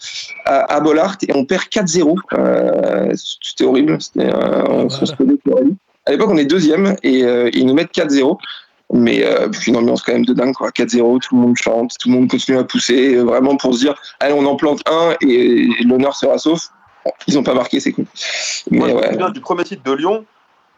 à, 0.46 0.76
à 0.76 0.80
Bollard 0.80 1.18
et 1.28 1.36
on 1.36 1.44
perd 1.46 1.64
4-0. 1.72 2.16
Euh, 2.34 3.12
c'était 3.16 3.64
horrible. 3.64 4.00
C'était, 4.00 4.28
euh, 4.32 4.64
on, 4.70 4.86
on 4.86 4.90
se 4.90 5.16
connaît, 5.16 5.34
c'était 5.44 5.54
horrible. 5.56 5.76
À 6.10 6.12
l'époque, 6.12 6.32
on 6.32 6.38
est 6.38 6.46
deuxième 6.46 6.96
et 7.04 7.24
euh, 7.24 7.52
ils 7.54 7.68
nous 7.68 7.76
mettent 7.76 7.94
4-0. 7.94 8.36
Mais 8.92 9.24
euh, 9.24 9.48
une 9.68 9.78
ambiance 9.78 10.02
quand 10.02 10.14
même 10.14 10.26
de 10.26 10.34
dingue, 10.34 10.56
quoi. 10.56 10.72
4-0, 10.72 11.20
tout 11.22 11.36
le 11.36 11.42
monde 11.42 11.56
chante, 11.56 11.94
tout 12.00 12.10
le 12.10 12.16
monde 12.16 12.28
continue 12.28 12.58
à 12.58 12.64
pousser, 12.64 13.14
euh, 13.14 13.22
vraiment 13.22 13.56
pour 13.58 13.76
se 13.76 13.82
dire, 13.82 13.94
allez, 14.20 14.34
on 14.34 14.44
en 14.48 14.56
plante 14.56 14.82
un 14.90 15.16
et, 15.22 15.68
l'honneur 15.86 16.16
sera 16.16 16.40
sauf. 16.40 16.70
Bon, 17.06 17.12
ils 17.28 17.36
n'ont 17.36 17.44
pas 17.44 17.54
marqué, 17.54 17.80
c'est 17.80 17.92
cool. 17.92 18.06
Mais 18.72 18.80
Moi, 18.80 18.88
je 18.90 18.94
me 18.96 19.00
ouais. 19.00 19.12
souviens 19.12 19.30
du 19.30 19.40
premier 19.42 19.64
titre 19.66 19.84
de 19.84 19.92
Lyon, 19.92 20.26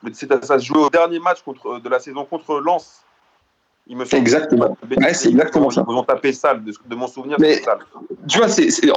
mais 0.04 0.12
c'est- 0.13 0.44
ça 0.44 0.60
se 0.60 0.66
jouait 0.66 0.80
au 0.81 0.89
dernier 0.89 1.19
match 1.19 1.42
contre, 1.44 1.80
de 1.80 1.88
la 1.88 2.00
saison 2.00 2.25
contre 2.25 2.60
Lens. 2.60 3.06
Il 3.92 3.98
me 3.98 4.06
semble. 4.06 4.22
Exactement. 4.22 4.78
Ouais, 4.98 5.14
c'est 5.14 5.28
exactement 5.28 5.70
ça. 5.70 5.84
Ils 5.86 5.94
ont 5.94 6.04
tapé 6.04 6.32
sale, 6.32 6.64
de, 6.64 6.72
de 6.88 6.96
mon 6.96 7.08
souvenir, 7.08 7.36
Mais- 7.42 7.62
sale. 7.62 7.80
tu 8.30 8.38
vois, 8.38 8.48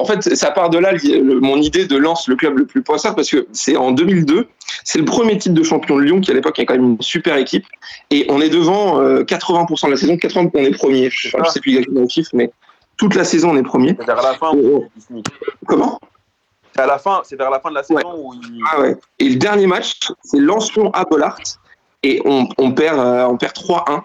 en 0.00 0.04
fait, 0.04 0.22
ça 0.36 0.52
part 0.52 0.70
de 0.70 0.78
là 0.78 0.92
le- 0.92 1.40
mon 1.40 1.56
idée 1.56 1.84
de 1.86 1.96
lance 1.96 2.28
le 2.28 2.36
club 2.36 2.56
le 2.58 2.64
plus 2.64 2.80
poissard 2.80 3.16
parce 3.16 3.28
que 3.28 3.44
c'est 3.52 3.76
en 3.76 3.90
2002, 3.90 4.46
c'est 4.84 5.00
le 5.00 5.04
premier 5.04 5.36
titre 5.36 5.56
de 5.56 5.64
champion 5.64 5.96
de 5.96 6.02
Lyon 6.02 6.20
qui 6.20 6.30
à 6.30 6.34
l'époque 6.34 6.60
est 6.60 6.64
quand 6.64 6.74
même 6.74 6.84
une 6.92 7.02
super 7.02 7.36
équipe 7.36 7.66
et 8.12 8.24
on 8.28 8.40
est 8.40 8.50
devant 8.50 9.00
euh, 9.00 9.24
80% 9.24 9.86
de 9.86 9.90
la 9.90 9.96
saison, 9.96 10.14
80% 10.14 10.50
on 10.54 10.58
est 10.60 10.70
premier. 10.70 11.10
Je, 11.10 11.28
je 11.44 11.50
sais 11.50 11.58
plus 11.60 11.72
exactement 11.72 12.02
le 12.02 12.08
chiffre, 12.08 12.30
mais 12.32 12.52
toute 12.96 13.16
la 13.16 13.24
saison 13.24 13.50
on 13.50 13.56
est 13.56 13.64
premier. 13.64 13.96
C'est 13.98 14.06
vers 14.06 14.22
la 14.22 14.34
fin, 14.34 14.52
Oh, 14.54 14.84
oh. 15.12 15.22
Comment? 15.66 15.98
C'est 16.72 16.82
à 16.82 16.86
la 16.86 16.98
fin, 16.98 17.20
c'est 17.24 17.34
vers 17.36 17.50
la 17.50 17.58
fin 17.58 17.70
de 17.70 17.74
la 17.74 17.82
saison 17.82 18.00
où 18.16 18.32
il. 18.34 18.60
Ah 18.72 18.80
ouais. 18.80 18.96
Et 19.18 19.28
le 19.28 19.36
dernier 19.36 19.66
match, 19.66 19.98
c'est 20.22 20.38
Lens-Lyon 20.38 20.90
à 20.92 21.04
Bollard 21.04 21.38
et 22.04 22.22
on, 22.24 22.46
on 22.58 22.70
perd, 22.70 22.98
euh, 23.00 23.26
on 23.26 23.36
perd 23.36 23.54
3-1. 23.54 24.02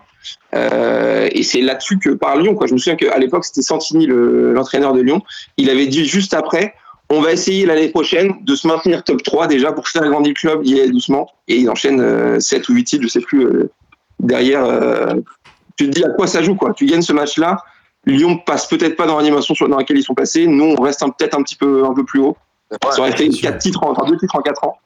Euh, 0.56 1.28
et 1.32 1.44
c'est 1.44 1.62
là-dessus 1.62 2.00
que 2.00 2.10
par 2.10 2.36
Lyon, 2.38 2.56
quoi. 2.56 2.68
Je 2.68 2.74
me 2.74 2.78
souviens 2.78 2.96
qu'à 2.96 3.18
l'époque, 3.18 3.46
c'était 3.46 3.62
Santini, 3.62 4.06
le- 4.06 4.54
l'entraîneur 4.54 4.94
de 4.94 5.02
Lyon. 5.02 5.22
Il 5.58 5.70
avait 5.70 5.88
dit 5.88 6.06
juste 6.06 6.34
après, 6.34 6.74
on 7.10 7.22
va 7.22 7.32
essayer 7.32 7.66
l'année 7.66 7.90
prochaine 7.90 8.36
de 8.42 8.56
se 8.56 8.68
maintenir 8.68 9.04
top 9.04 9.24
3 9.24 9.48
déjà 9.48 9.72
pour 9.72 9.88
faire 9.88 10.08
grandir 10.10 10.30
le 10.30 10.40
club, 10.40 10.66
y 10.66 10.80
aller 10.80 10.90
doucement. 10.92 11.30
Et 11.48 11.58
il 11.58 11.70
enchaîne 11.70 12.02
euh, 12.02 12.40
7 12.40 12.68
ou 12.70 12.74
8 12.74 12.84
titres, 12.84 13.04
je 13.04 13.08
sais 13.10 13.22
plus, 13.22 13.46
euh, 13.46 13.70
derrière. 14.20 14.64
euh, 14.66 15.14
tu 15.78 15.90
te 15.90 15.96
dis 15.96 16.04
à 16.04 16.10
quoi 16.10 16.28
ça 16.28 16.42
joue, 16.44 16.56
quoi. 16.56 16.74
Tu 16.74 16.86
gagnes 16.86 17.02
ce 17.02 17.14
match-là, 17.14 17.64
Lyon 18.06 18.38
passe 18.38 18.68
peut-être 18.68 18.96
pas 18.96 19.06
dans 19.08 19.18
l'animation 19.18 19.56
dans 19.68 19.78
laquelle 19.78 19.98
ils 19.98 20.04
sont 20.04 20.14
passés. 20.14 20.46
Nous, 20.48 20.76
on 20.78 20.82
reste 20.82 21.04
peut-être 21.18 21.38
un 21.38 21.42
petit 21.44 21.56
peu, 21.56 21.86
un 21.86 21.94
peu 21.94 22.04
plus 22.04 22.20
haut. 22.20 22.36
Ouais. 22.72 22.78
Ça 22.92 23.00
aurait 23.00 23.12
fait. 23.16 23.30
4 23.30 23.58
titres, 23.60 23.84
en- 23.84 23.92
enfin 23.92 24.06
2 24.06 24.18
titres 24.18 24.36
en 24.36 24.42
4 24.42 24.64
ans. 24.64 24.78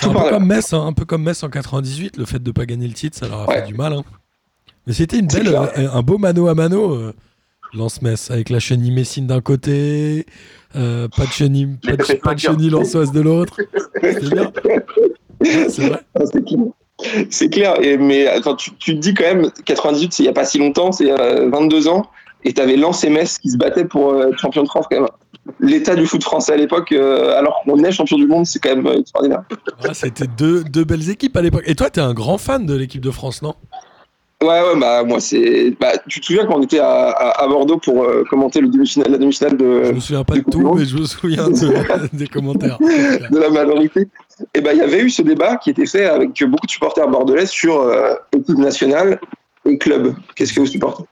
C'est 0.00 0.06
un 0.06 0.08
Tout 0.08 0.14
par 0.14 0.24
peu 0.24 0.30
là. 0.30 0.36
comme 0.36 0.46
Metz, 0.46 0.72
hein, 0.72 0.86
un 0.86 0.92
peu 0.92 1.04
comme 1.04 1.22
Metz 1.22 1.42
en 1.42 1.48
98, 1.48 2.16
le 2.18 2.24
fait 2.26 2.42
de 2.42 2.50
pas 2.50 2.66
gagner 2.66 2.86
le 2.88 2.94
titre, 2.94 3.16
ça 3.18 3.28
leur 3.28 3.40
a 3.42 3.48
Ouais. 3.48 3.60
fait 3.62 3.66
du 3.66 3.74
mal. 3.74 3.92
hein. 3.94 4.04
Mais 4.86 4.92
c'était 4.92 5.18
une 5.18 5.26
belle, 5.26 5.48
euh, 5.48 5.88
un 5.92 6.02
beau 6.02 6.18
mano 6.18 6.46
à 6.48 6.54
mano, 6.54 6.92
euh, 6.94 7.12
Lance 7.74 8.02
Metz, 8.02 8.30
avec 8.30 8.50
la 8.50 8.60
chenille 8.60 8.92
Messine 8.92 9.26
d'un 9.26 9.40
côté, 9.40 10.26
euh, 10.76 11.08
pas 11.08 11.24
de 11.26 11.30
chenille, 11.32 11.76
pas 11.82 11.96
de, 11.96 12.14
pas 12.20 12.36
chenille 12.36 12.70
lançoise 12.70 13.10
de 13.10 13.20
l'autre. 13.20 13.56
C'était 14.02 14.28
bien. 14.30 14.52
Ouais, 15.40 15.68
c'est 15.68 15.88
vrai. 15.88 16.00
C'est 17.30 17.48
clair. 17.50 17.74
Et, 17.82 17.98
mais 17.98 18.26
attends, 18.26 18.54
tu, 18.56 18.70
tu 18.76 18.94
te 18.94 19.00
dis 19.00 19.12
quand 19.14 19.24
même, 19.24 19.50
98, 19.64 20.12
c'est 20.12 20.22
il 20.22 20.26
n'y 20.26 20.30
a 20.30 20.32
pas 20.32 20.44
si 20.44 20.58
longtemps, 20.58 20.92
c'est 20.92 21.10
euh, 21.10 21.48
22 21.50 21.88
ans, 21.88 22.06
et 22.44 22.52
tu 22.52 22.60
avais 22.60 22.76
Lens 22.76 23.02
et 23.04 23.10
Metz 23.10 23.38
qui 23.38 23.50
se 23.50 23.56
battaient 23.56 23.84
pour 23.84 24.22
être 24.22 24.38
champion 24.38 24.62
de 24.62 24.68
France 24.68 24.86
quand 24.90 25.00
même. 25.00 25.08
L'état 25.60 25.94
du 25.94 26.06
foot 26.06 26.22
français 26.22 26.52
à 26.52 26.56
l'époque, 26.56 26.92
euh, 26.92 27.36
alors 27.38 27.62
qu'on 27.64 27.82
est 27.84 27.92
champion 27.92 28.16
du 28.16 28.26
monde, 28.26 28.46
c'est 28.46 28.58
quand 28.58 28.74
même 28.74 28.86
euh, 28.86 28.98
extraordinaire. 29.00 29.42
Ah, 29.84 29.94
C'était 29.94 30.26
deux, 30.26 30.64
deux 30.64 30.84
belles 30.84 31.08
équipes 31.10 31.36
à 31.36 31.42
l'époque. 31.42 31.62
Et 31.66 31.74
toi, 31.74 31.88
t'es 31.90 32.00
un 32.00 32.14
grand 32.14 32.38
fan 32.38 32.66
de 32.66 32.74
l'équipe 32.76 33.00
de 33.00 33.10
France, 33.10 33.42
non? 33.42 33.54
Ouais, 34.42 34.48
ouais, 34.48 34.78
bah 34.78 35.02
moi 35.02 35.18
c'est. 35.18 35.74
Bah, 35.80 35.92
tu 36.08 36.20
te 36.20 36.26
souviens 36.26 36.44
quand 36.44 36.58
on 36.58 36.62
était 36.62 36.78
à, 36.78 37.08
à, 37.08 37.42
à 37.44 37.48
Bordeaux 37.48 37.78
pour 37.78 38.02
euh, 38.04 38.22
commenter 38.28 38.60
le 38.60 38.68
demi-finale, 38.68 39.12
la 39.12 39.16
demi-finale 39.16 39.52
Je 39.58 39.64
de, 39.88 39.92
me 39.94 40.00
souviens 40.00 40.24
pas 40.24 40.34
de 40.34 40.40
tout, 40.42 40.74
mais 40.74 40.84
je 40.84 40.98
me 40.98 41.04
souviens 41.06 41.48
de- 41.48 42.08
des 42.16 42.26
commentaires. 42.26 42.76
de 42.78 43.38
la 43.38 43.48
majorité. 43.48 44.08
Et 44.52 44.60
ben 44.60 44.72
il 44.74 44.78
y 44.78 44.82
avait 44.82 45.00
eu 45.00 45.08
ce 45.08 45.22
débat 45.22 45.56
qui 45.56 45.70
était 45.70 45.86
fait 45.86 46.04
avec 46.04 46.32
beaucoup 46.44 46.66
de 46.66 46.70
supporters 46.70 47.08
bordelais 47.08 47.46
sur 47.46 47.80
euh, 47.80 48.12
équipe 48.34 48.58
nationale 48.58 49.18
et 49.64 49.78
club. 49.78 50.14
Qu'est-ce 50.34 50.52
que 50.52 50.60
vous 50.60 50.66
supportez? 50.66 51.04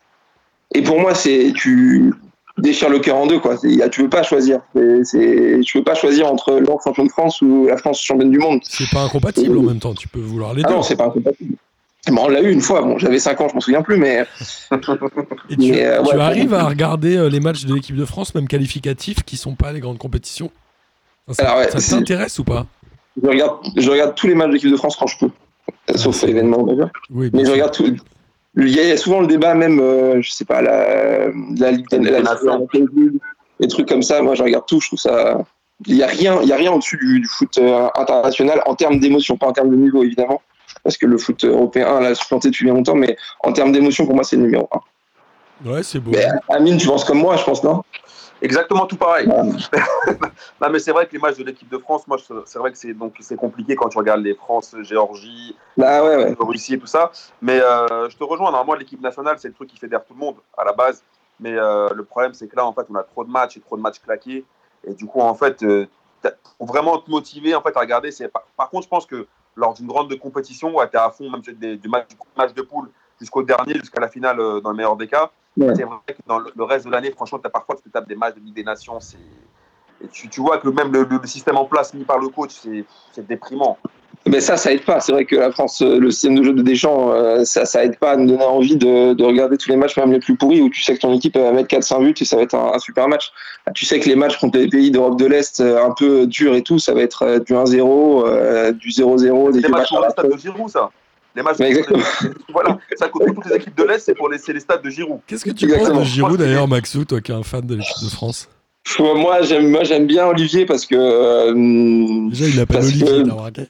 Et 0.74 0.82
pour 0.82 1.00
moi, 1.00 1.14
c'est 1.14 1.54
tu 1.56 2.12
déchires 2.58 2.88
le 2.90 2.98
cœur 2.98 3.16
en 3.16 3.26
deux 3.26 3.38
quoi. 3.38 3.56
C'est- 3.56 3.70
y 3.70 3.82
a- 3.82 3.88
Tu 3.88 4.02
veux 4.02 4.08
pas 4.08 4.22
choisir. 4.22 4.60
C'est, 5.04 5.60
tu 5.64 5.78
veux 5.78 5.84
pas 5.84 5.94
choisir 5.94 6.26
entre 6.30 6.52
Lens 6.60 6.82
champion 6.84 7.04
de 7.04 7.10
France 7.10 7.40
ou 7.42 7.66
la 7.66 7.76
France 7.76 8.00
championne 8.00 8.30
du 8.30 8.38
monde. 8.38 8.60
C'est 8.64 8.88
pas 8.90 9.02
incompatible 9.02 9.58
en 9.58 9.62
même 9.62 9.80
temps, 9.80 9.94
tu 9.94 10.08
peux 10.08 10.20
vouloir 10.20 10.54
les 10.54 10.62
Ah 10.64 10.68
deux. 10.68 10.74
non, 10.74 10.82
c'est 10.82 10.96
pas 10.96 11.06
incompatible. 11.06 11.56
Bon, 12.08 12.24
on 12.24 12.28
l'a 12.28 12.42
eu 12.42 12.50
une 12.52 12.60
fois. 12.60 12.82
Bon, 12.82 12.98
j'avais 12.98 13.18
5 13.18 13.40
ans, 13.40 13.48
je 13.48 13.54
m'en 13.54 13.60
souviens 13.60 13.80
plus, 13.82 13.96
mais 13.96 14.26
Et 15.50 15.56
tu, 15.56 15.72
Mais, 15.72 15.84
euh, 15.86 16.02
tu 16.02 16.14
ouais, 16.14 16.20
arrives 16.20 16.52
à 16.54 16.64
regarder 16.68 17.16
euh, 17.16 17.28
les 17.30 17.40
matchs 17.40 17.64
de 17.64 17.74
l'équipe 17.74 17.96
de 17.96 18.04
France, 18.04 18.34
même 18.34 18.46
qualificatifs, 18.46 19.22
qui 19.24 19.36
sont 19.38 19.54
pas 19.54 19.72
les 19.72 19.80
grandes 19.80 19.98
compétitions? 19.98 20.50
Ça, 21.30 21.56
ouais, 21.58 21.68
t'intéresse 21.68 22.38
ou 22.38 22.44
pas? 22.44 22.66
Je 23.22 23.26
regarde, 23.26 23.58
je 23.76 23.90
regarde 23.90 24.14
tous 24.14 24.26
les 24.26 24.34
matchs 24.34 24.48
de 24.48 24.54
l'équipe 24.54 24.70
de 24.70 24.76
France 24.76 24.96
quand 24.96 25.06
je 25.06 25.18
peux, 25.18 25.30
sauf 25.96 26.22
l'événement 26.24 26.62
d'ailleurs. 26.64 26.90
Oui, 27.10 27.30
Mais 27.32 27.44
je 27.46 27.50
regarde 27.52 27.72
tout. 27.72 27.96
Il 28.56 28.68
y 28.68 28.80
a 28.80 28.96
souvent 28.96 29.20
le 29.20 29.26
débat, 29.26 29.54
même, 29.54 29.80
euh, 29.80 30.22
je 30.22 30.30
sais 30.30 30.44
pas, 30.44 30.62
la, 30.62 31.28
la 31.58 31.70
Ligue 31.72 31.86
La 31.92 31.98
la, 32.10 32.20
Nation. 32.22 32.68
la- 32.72 32.86
des 33.60 33.68
trucs 33.68 33.88
comme 33.88 34.02
ça. 34.02 34.22
Moi, 34.22 34.34
je 34.34 34.42
regarde 34.42 34.64
tout. 34.66 34.80
Je 34.80 34.88
trouve 34.88 34.98
ça, 34.98 35.38
Il 35.86 35.96
n'y 35.96 36.02
a 36.02 36.06
rien, 36.06 36.38
il 36.42 36.48
y 36.48 36.52
a 36.52 36.56
rien 36.56 36.72
au-dessus 36.72 36.96
du, 36.96 37.20
du 37.20 37.26
foot 37.28 37.58
euh, 37.58 37.88
international 37.96 38.62
en 38.66 38.74
termes 38.76 39.00
d'émotion, 39.00 39.36
pas 39.36 39.46
en 39.48 39.52
termes 39.52 39.70
de 39.70 39.76
niveau 39.76 40.04
évidemment, 40.04 40.40
parce 40.84 40.96
que 40.96 41.06
le 41.06 41.18
foot 41.18 41.44
européen 41.44 41.98
l'a 42.00 42.14
supplanté 42.14 42.48
depuis 42.50 42.64
bien 42.64 42.74
longtemps, 42.74 42.94
mais 42.94 43.16
en 43.42 43.52
termes 43.52 43.72
d'émotion, 43.72 44.06
pour 44.06 44.14
moi, 44.14 44.22
c'est 44.24 44.36
le 44.36 44.42
numéro 44.42 44.68
un. 44.72 45.68
Ouais, 45.70 45.82
c'est 45.82 45.98
beau. 45.98 46.10
Mais 46.12 46.26
Amine, 46.50 46.76
tu 46.76 46.86
penses 46.86 47.04
comme 47.04 47.18
moi, 47.18 47.36
je 47.36 47.44
pense, 47.44 47.62
non? 47.64 47.82
Exactement 48.44 48.86
tout 48.86 48.96
pareil. 48.96 49.26
Ouais. 49.26 49.42
non, 50.60 50.70
mais 50.70 50.78
c'est 50.78 50.92
vrai 50.92 51.06
que 51.06 51.12
les 51.12 51.18
matchs 51.18 51.38
de 51.38 51.44
l'équipe 51.44 51.68
de 51.68 51.78
France, 51.78 52.06
moi, 52.06 52.18
c'est 52.44 52.58
vrai 52.58 52.70
que 52.72 52.78
c'est 52.78 52.92
donc 52.92 53.14
c'est 53.20 53.36
compliqué 53.36 53.74
quand 53.74 53.88
tu 53.88 53.96
regardes 53.96 54.20
les 54.20 54.34
France, 54.34 54.76
Géorgie, 54.82 55.56
Bah 55.78 56.04
ouais, 56.04 56.16
ouais. 56.16 56.36
Russie 56.38 56.74
et 56.74 56.78
tout 56.78 56.86
ça. 56.86 57.10
Mais 57.40 57.58
euh, 57.60 58.08
je 58.10 58.16
te 58.16 58.22
rejoins. 58.24 58.50
Normalement, 58.50 58.74
l'équipe 58.74 59.00
nationale, 59.00 59.38
c'est 59.38 59.48
le 59.48 59.54
truc 59.54 59.70
qui 59.70 59.78
fédère 59.78 60.04
tout 60.04 60.12
le 60.12 60.20
monde 60.20 60.36
à 60.58 60.64
la 60.64 60.72
base. 60.72 61.02
Mais 61.40 61.54
euh, 61.56 61.88
le 61.94 62.04
problème, 62.04 62.34
c'est 62.34 62.46
que 62.46 62.54
là, 62.56 62.66
en 62.66 62.72
fait, 62.72 62.86
on 62.90 62.94
a 62.96 63.02
trop 63.02 63.24
de 63.24 63.30
matchs 63.30 63.56
et 63.56 63.60
trop 63.60 63.76
de 63.76 63.82
matchs 63.82 63.98
claqués. 63.98 64.44
Et 64.86 64.92
du 64.92 65.06
coup, 65.06 65.20
en 65.20 65.34
fait, 65.34 65.62
euh, 65.62 65.86
pour 66.58 66.66
vraiment 66.66 66.98
te 66.98 67.10
motiver 67.10 67.54
en 67.54 67.62
fait, 67.62 67.74
à 67.76 67.80
regarder, 67.80 68.10
c'est 68.10 68.28
par, 68.28 68.42
par 68.56 68.68
contre, 68.68 68.84
je 68.84 68.88
pense 68.88 69.06
que 69.06 69.26
lors 69.56 69.72
d'une 69.74 69.86
grande 69.86 70.14
compétition, 70.18 70.74
ouais, 70.76 70.88
tu 70.90 70.96
es 70.96 71.00
à 71.00 71.10
fond, 71.10 71.30
même 71.30 71.40
des- 71.40 71.76
du 71.76 71.88
match, 71.88 72.08
du 72.08 72.16
match 72.36 72.52
de 72.52 72.62
poule 72.62 72.90
jusqu'au 73.20 73.42
dernier, 73.42 73.74
jusqu'à 73.74 74.00
la 74.00 74.08
finale, 74.08 74.38
euh, 74.40 74.60
dans 74.60 74.70
le 74.70 74.76
meilleur 74.76 74.96
des 74.96 75.06
cas. 75.08 75.30
Ouais. 75.56 75.72
C'est 75.76 75.84
vrai 75.84 75.96
que 76.08 76.12
dans 76.26 76.38
le, 76.40 76.50
le 76.56 76.64
reste 76.64 76.86
de 76.86 76.90
l'année, 76.90 77.10
franchement, 77.12 77.38
as 77.44 77.48
parfois, 77.48 77.76
tu 77.76 77.82
te 77.82 77.88
tapes 77.88 78.08
des 78.08 78.16
matchs 78.16 78.34
de 78.34 78.40
Ligue 78.40 78.54
des 78.54 78.64
Nations. 78.64 78.98
Et 80.02 80.08
tu, 80.08 80.28
tu 80.28 80.40
vois 80.40 80.58
que 80.58 80.68
même 80.68 80.92
le, 80.92 81.04
le- 81.04 81.18
le 81.22 81.26
système 81.28 81.56
en 81.56 81.64
place 81.64 81.94
mis 81.94 82.04
par 82.04 82.18
le 82.18 82.28
coach, 82.28 82.50
c'est 83.12 83.26
déprimant. 83.26 83.78
Mais 84.26 84.40
ça, 84.40 84.56
ça 84.56 84.72
aide 84.72 84.84
pas. 84.84 85.00
C'est 85.00 85.12
vrai 85.12 85.26
que 85.26 85.36
la 85.36 85.50
France, 85.52 85.82
euh, 85.82 85.98
le 85.98 86.10
système 86.10 86.34
de 86.36 86.42
jeu 86.42 86.52
de 86.54 86.62
Deschamps, 86.62 87.12
euh, 87.12 87.44
ça, 87.44 87.66
ça 87.66 87.84
aide 87.84 87.98
pas 87.98 88.12
à 88.12 88.16
nous 88.16 88.26
donner 88.26 88.42
envie 88.44 88.76
de, 88.76 89.12
de 89.12 89.24
regarder 89.24 89.56
tous 89.58 89.68
les 89.68 89.76
matchs, 89.76 89.96
même 89.98 90.12
les 90.12 90.18
plus 90.18 90.34
pourris, 90.36 90.62
où 90.62 90.70
tu 90.70 90.82
sais 90.82 90.94
que 90.94 91.00
ton 91.00 91.12
équipe 91.12 91.36
va 91.36 91.52
mettre 91.52 91.68
4-5 91.68 92.00
buts 92.02 92.14
et 92.18 92.24
ça 92.24 92.36
va 92.36 92.42
être 92.42 92.54
un, 92.54 92.72
un 92.74 92.78
super 92.78 93.06
match. 93.06 93.32
Ah, 93.66 93.70
Tu 93.72 93.84
sais 93.84 94.00
que 94.00 94.08
les 94.08 94.16
matchs 94.16 94.38
contre 94.38 94.58
les 94.58 94.68
pays 94.68 94.90
d'Europe 94.90 95.18
de 95.18 95.26
l'Est, 95.26 95.60
euh, 95.60 95.84
un 95.84 95.92
peu 95.92 96.26
durs 96.26 96.54
et 96.54 96.62
tout, 96.62 96.78
ça 96.78 96.94
va 96.94 97.02
être 97.02 97.38
du 97.40 97.52
1-0, 97.52 98.24
euh, 98.26 98.72
du 98.72 98.88
0-0, 98.88 99.52
des 99.52 99.60
Les 99.60 99.60
vieux 99.60 99.68
matchs 99.70 99.90
pour 99.90 99.98
stades 100.10 100.14
fin. 100.16 100.28
de 100.28 100.36
Giroud, 100.40 100.70
ça. 100.70 100.90
Les 101.36 101.42
matchs 101.42 101.56
Mais 101.58 101.68
exactement. 101.70 102.02
voilà, 102.52 102.78
ça 102.96 103.08
contre 103.08 103.34
toutes 103.34 103.46
les 103.46 103.56
équipes 103.56 103.76
de 103.76 103.82
l'Est, 103.84 103.98
c'est 103.98 104.14
pour 104.14 104.28
les, 104.28 104.38
c'est 104.38 104.52
les 104.52 104.60
stades 104.60 104.82
de 104.82 104.90
Giroud. 104.90 105.18
Qu'est-ce 105.26 105.44
que 105.44 105.50
tu 105.50 105.64
Exactement. 105.64 105.98
penses 105.98 106.08
de 106.08 106.12
Giroud 106.14 106.38
d'ailleurs, 106.38 106.68
Maxou, 106.68 107.04
toi 107.04 107.20
qui 107.20 107.32
es 107.32 107.34
un 107.34 107.42
fan 107.42 107.66
de 107.66 107.74
l'équipe 107.74 108.04
de 108.04 108.08
France? 108.10 108.48
Moi, 108.98 109.42
j'aime, 109.42 109.70
moi, 109.70 109.82
j'aime 109.84 110.06
bien 110.06 110.26
Olivier 110.26 110.66
parce 110.66 110.86
que. 110.86 110.94
euh, 110.94 112.28
Déjà, 112.30 112.46
il 112.46 112.56
l'appelle 112.56 112.84
Olivier, 112.84 113.06
que- 113.06 113.62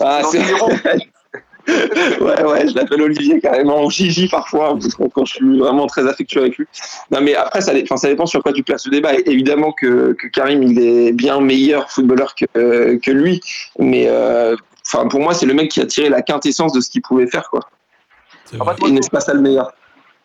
ah, 0.00 0.22
c'est 0.30 0.38
ouais, 2.20 2.42
ouais, 2.44 2.68
je 2.68 2.74
l'appelle 2.74 3.00
Olivier 3.00 3.40
carrément, 3.40 3.84
ou 3.84 3.90
Gigi 3.90 4.28
parfois, 4.28 4.76
quand, 5.14 5.24
je 5.24 5.34
suis 5.34 5.58
vraiment 5.58 5.86
très 5.86 6.06
affectueux 6.06 6.40
avec 6.42 6.58
lui. 6.58 6.66
Non, 7.10 7.20
mais 7.22 7.34
après, 7.34 7.60
ça, 7.62 7.72
dé- 7.72 7.82
enfin, 7.84 7.96
ça 7.96 8.08
dépend 8.08 8.26
sur 8.26 8.42
quoi 8.42 8.52
tu 8.52 8.62
places 8.62 8.84
le 8.86 8.90
débat. 8.92 9.14
Et 9.14 9.22
évidemment 9.30 9.72
que, 9.72 10.12
que 10.12 10.26
Karim, 10.28 10.62
il 10.62 10.78
est 10.78 11.12
bien 11.12 11.40
meilleur 11.40 11.90
footballeur 11.90 12.34
que, 12.34 12.44
euh, 12.58 12.98
que 12.98 13.10
lui, 13.10 13.40
mais 13.78 14.04
euh, 14.08 14.56
enfin, 14.86 15.08
pour 15.08 15.20
moi, 15.20 15.34
c'est 15.34 15.46
le 15.46 15.54
mec 15.54 15.70
qui 15.70 15.80
a 15.80 15.86
tiré 15.86 16.08
la 16.08 16.22
quintessence 16.22 16.72
de 16.72 16.80
ce 16.80 16.90
qu'il 16.90 17.02
pouvait 17.02 17.26
faire, 17.26 17.48
quoi. 17.50 17.60
Et 18.86 18.90
n'est-ce 18.90 19.10
pas 19.10 19.20
ça 19.20 19.34
le 19.34 19.40
meilleur 19.40 19.72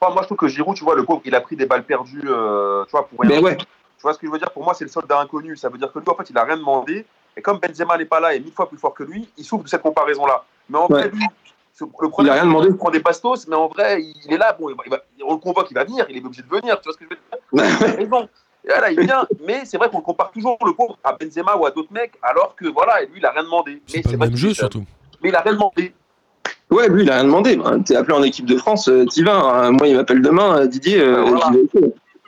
Enfin, 0.01 0.13
moi, 0.13 0.21
je 0.21 0.27
trouve 0.27 0.37
que 0.37 0.47
Giroud, 0.47 0.75
tu 0.77 0.83
vois, 0.83 0.95
le 0.95 1.03
pauvre, 1.03 1.21
il 1.25 1.35
a 1.35 1.41
pris 1.41 1.55
des 1.57 1.65
balles 1.65 1.83
perdues, 1.83 2.21
euh, 2.25 2.85
tu 2.85 2.91
vois, 2.91 3.07
pour 3.07 3.19
rien. 3.19 3.29
Mais 3.31 3.39
ouais, 3.39 3.57
Tu 3.57 4.03
vois 4.03 4.13
ce 4.13 4.19
que 4.19 4.25
je 4.27 4.31
veux 4.31 4.37
dire? 4.39 4.49
Pour 4.51 4.63
moi, 4.63 4.73
c'est 4.73 4.85
le 4.85 4.89
soldat 4.89 5.19
inconnu. 5.19 5.57
Ça 5.57 5.67
veut 5.67 5.77
dire 5.77 5.91
que 5.91 5.99
lui, 5.99 6.05
en 6.09 6.15
fait, 6.15 6.29
il 6.29 6.37
a 6.37 6.43
rien 6.45 6.55
demandé. 6.55 7.05
Et 7.35 7.41
comme 7.41 7.59
Benzema 7.59 7.97
n'est 7.97 8.05
pas 8.05 8.21
là 8.21 8.33
et 8.33 8.39
mille 8.39 8.53
fois 8.53 8.69
plus 8.69 8.77
fort 8.77 8.93
que 8.93 9.03
lui, 9.03 9.29
il 9.37 9.43
souffre 9.43 9.63
de 9.65 9.69
cette 9.69 9.81
comparaison-là. 9.81 10.45
Mais 10.69 10.77
en 10.77 10.83
Ouais. 10.87 11.01
vrai, 11.01 11.09
lui, 11.09 11.25
le 11.81 11.85
il 11.85 12.09
problème, 12.09 12.31
a 12.31 12.35
rien 12.35 12.45
demandé. 12.45 12.67
il 12.69 12.77
prend 12.77 12.91
des 12.91 12.99
bastos, 13.01 13.45
mais 13.47 13.55
en 13.57 13.67
vrai, 13.67 14.01
il 14.01 14.33
est 14.33 14.37
là. 14.37 14.53
Bon, 14.57 14.69
il 14.69 14.75
va- 14.75 14.83
il 14.85 14.89
va- 14.89 15.01
on 15.25 15.33
le 15.33 15.39
convoque, 15.39 15.67
il 15.69 15.73
va 15.73 15.83
venir. 15.83 16.05
Il 16.09 16.15
est 16.17 16.25
obligé 16.25 16.43
de 16.43 16.47
venir. 16.47 16.79
Tu 16.79 16.85
vois 16.85 16.93
ce 16.93 16.97
que 16.97 17.05
je 17.05 17.09
veux 17.09 17.65
dire? 17.67 17.99
Il. 17.99 18.29
Et 18.65 18.93
il 18.93 18.99
vient. 19.01 19.25
Mais 19.45 19.61
c'est 19.65 19.77
vrai 19.77 19.89
qu'on 19.89 20.01
compare 20.01 20.31
toujours 20.31 20.57
le 20.65 20.73
pauvre 20.73 20.97
à 21.03 21.13
Benzema 21.13 21.55
ou 21.55 21.65
à 21.65 21.71
d'autres 21.71 21.91
mecs, 21.93 22.13
alors 22.21 22.55
que 22.55 22.67
voilà, 22.67 23.01
lui, 23.01 23.17
il 23.17 23.25
a 23.25 23.31
rien 23.31 23.43
demandé. 23.43 23.81
C'est 23.87 23.97
Mais 23.97 24.17
pas 24.17 24.25
le 24.25 24.31
même 24.31 24.35
jeu 24.37 24.53
surtout. 24.53 24.83
Mais 25.23 25.29
il 25.29 25.35
a 25.35 25.41
rien 25.41 25.53
demandé. 25.53 25.93
Ouais, 26.69 26.87
lui, 26.87 27.03
il 27.03 27.09
a 27.09 27.15
rien 27.15 27.23
demandé. 27.23 27.55
Ben, 27.55 27.81
T'es 27.81 27.95
appelé 27.95 28.15
en 28.15 28.23
équipe 28.23 28.45
de 28.45 28.57
France, 28.57 28.87
euh, 28.89 29.05
t'y 29.05 29.23
vas. 29.23 29.39
hein. 29.39 29.71
Moi, 29.71 29.87
il 29.87 29.95
m'appelle 29.95 30.21
demain, 30.21 30.59
euh, 30.59 30.67
Didier, 30.67 31.01
euh, 31.01 31.23
voilà. 31.23 31.51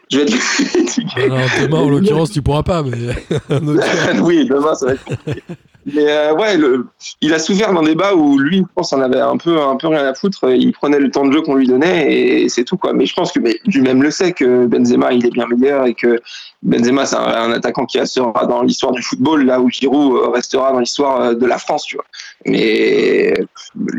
Je 0.09 0.17
vais 0.19 0.23
être. 0.23 0.33
Alors, 1.17 1.39
demain, 1.61 1.77
en 1.79 1.89
l'occurrence, 1.89 2.31
tu 2.31 2.41
pourras 2.41 2.63
pas, 2.63 2.81
mais 2.83 2.97
oui, 4.21 4.45
demain, 4.45 4.73
ça 4.73 4.87
va 4.87 4.93
être 4.93 5.05
compliqué. 5.05 5.43
Mais 5.85 6.05
euh, 6.11 6.33
ouais, 6.35 6.57
le, 6.57 6.87
il 7.21 7.33
a 7.33 7.39
souffert 7.39 7.73
d'un 7.73 7.81
débat 7.81 8.13
où 8.15 8.37
lui, 8.37 8.57
je 8.59 8.63
pense, 8.75 8.93
en 8.93 9.01
avait 9.01 9.19
un 9.19 9.37
peu, 9.37 9.59
un 9.61 9.75
peu 9.77 9.87
rien 9.87 10.05
à 10.05 10.13
foutre. 10.13 10.49
Il 10.51 10.71
prenait 10.73 10.99
le 10.99 11.09
temps 11.09 11.25
de 11.25 11.31
jeu 11.31 11.41
qu'on 11.41 11.55
lui 11.55 11.67
donnait 11.67 12.41
et 12.43 12.49
c'est 12.49 12.63
tout, 12.63 12.77
quoi. 12.77 12.93
Mais 12.93 13.05
je 13.05 13.13
pense 13.15 13.31
que 13.31 13.39
mais, 13.39 13.57
lui-même 13.65 14.03
le 14.03 14.11
sait 14.11 14.31
que 14.33 14.65
Benzema, 14.67 15.11
il 15.13 15.25
est 15.25 15.31
bien 15.31 15.47
meilleur 15.47 15.85
et 15.85 15.93
que 15.95 16.19
Benzema, 16.61 17.05
c'est 17.05 17.15
un, 17.15 17.21
un 17.21 17.51
attaquant 17.51 17.85
qui 17.85 17.99
restera 17.99 18.45
dans 18.45 18.61
l'histoire 18.61 18.91
du 18.91 19.01
football, 19.01 19.43
là 19.45 19.59
où 19.59 19.69
Giroud 19.69 20.15
euh, 20.17 20.29
restera 20.29 20.71
dans 20.71 20.79
l'histoire 20.79 21.21
euh, 21.21 21.33
de 21.33 21.45
la 21.45 21.57
France, 21.57 21.83
tu 21.85 21.95
vois. 21.95 22.05
Mais 22.45 23.33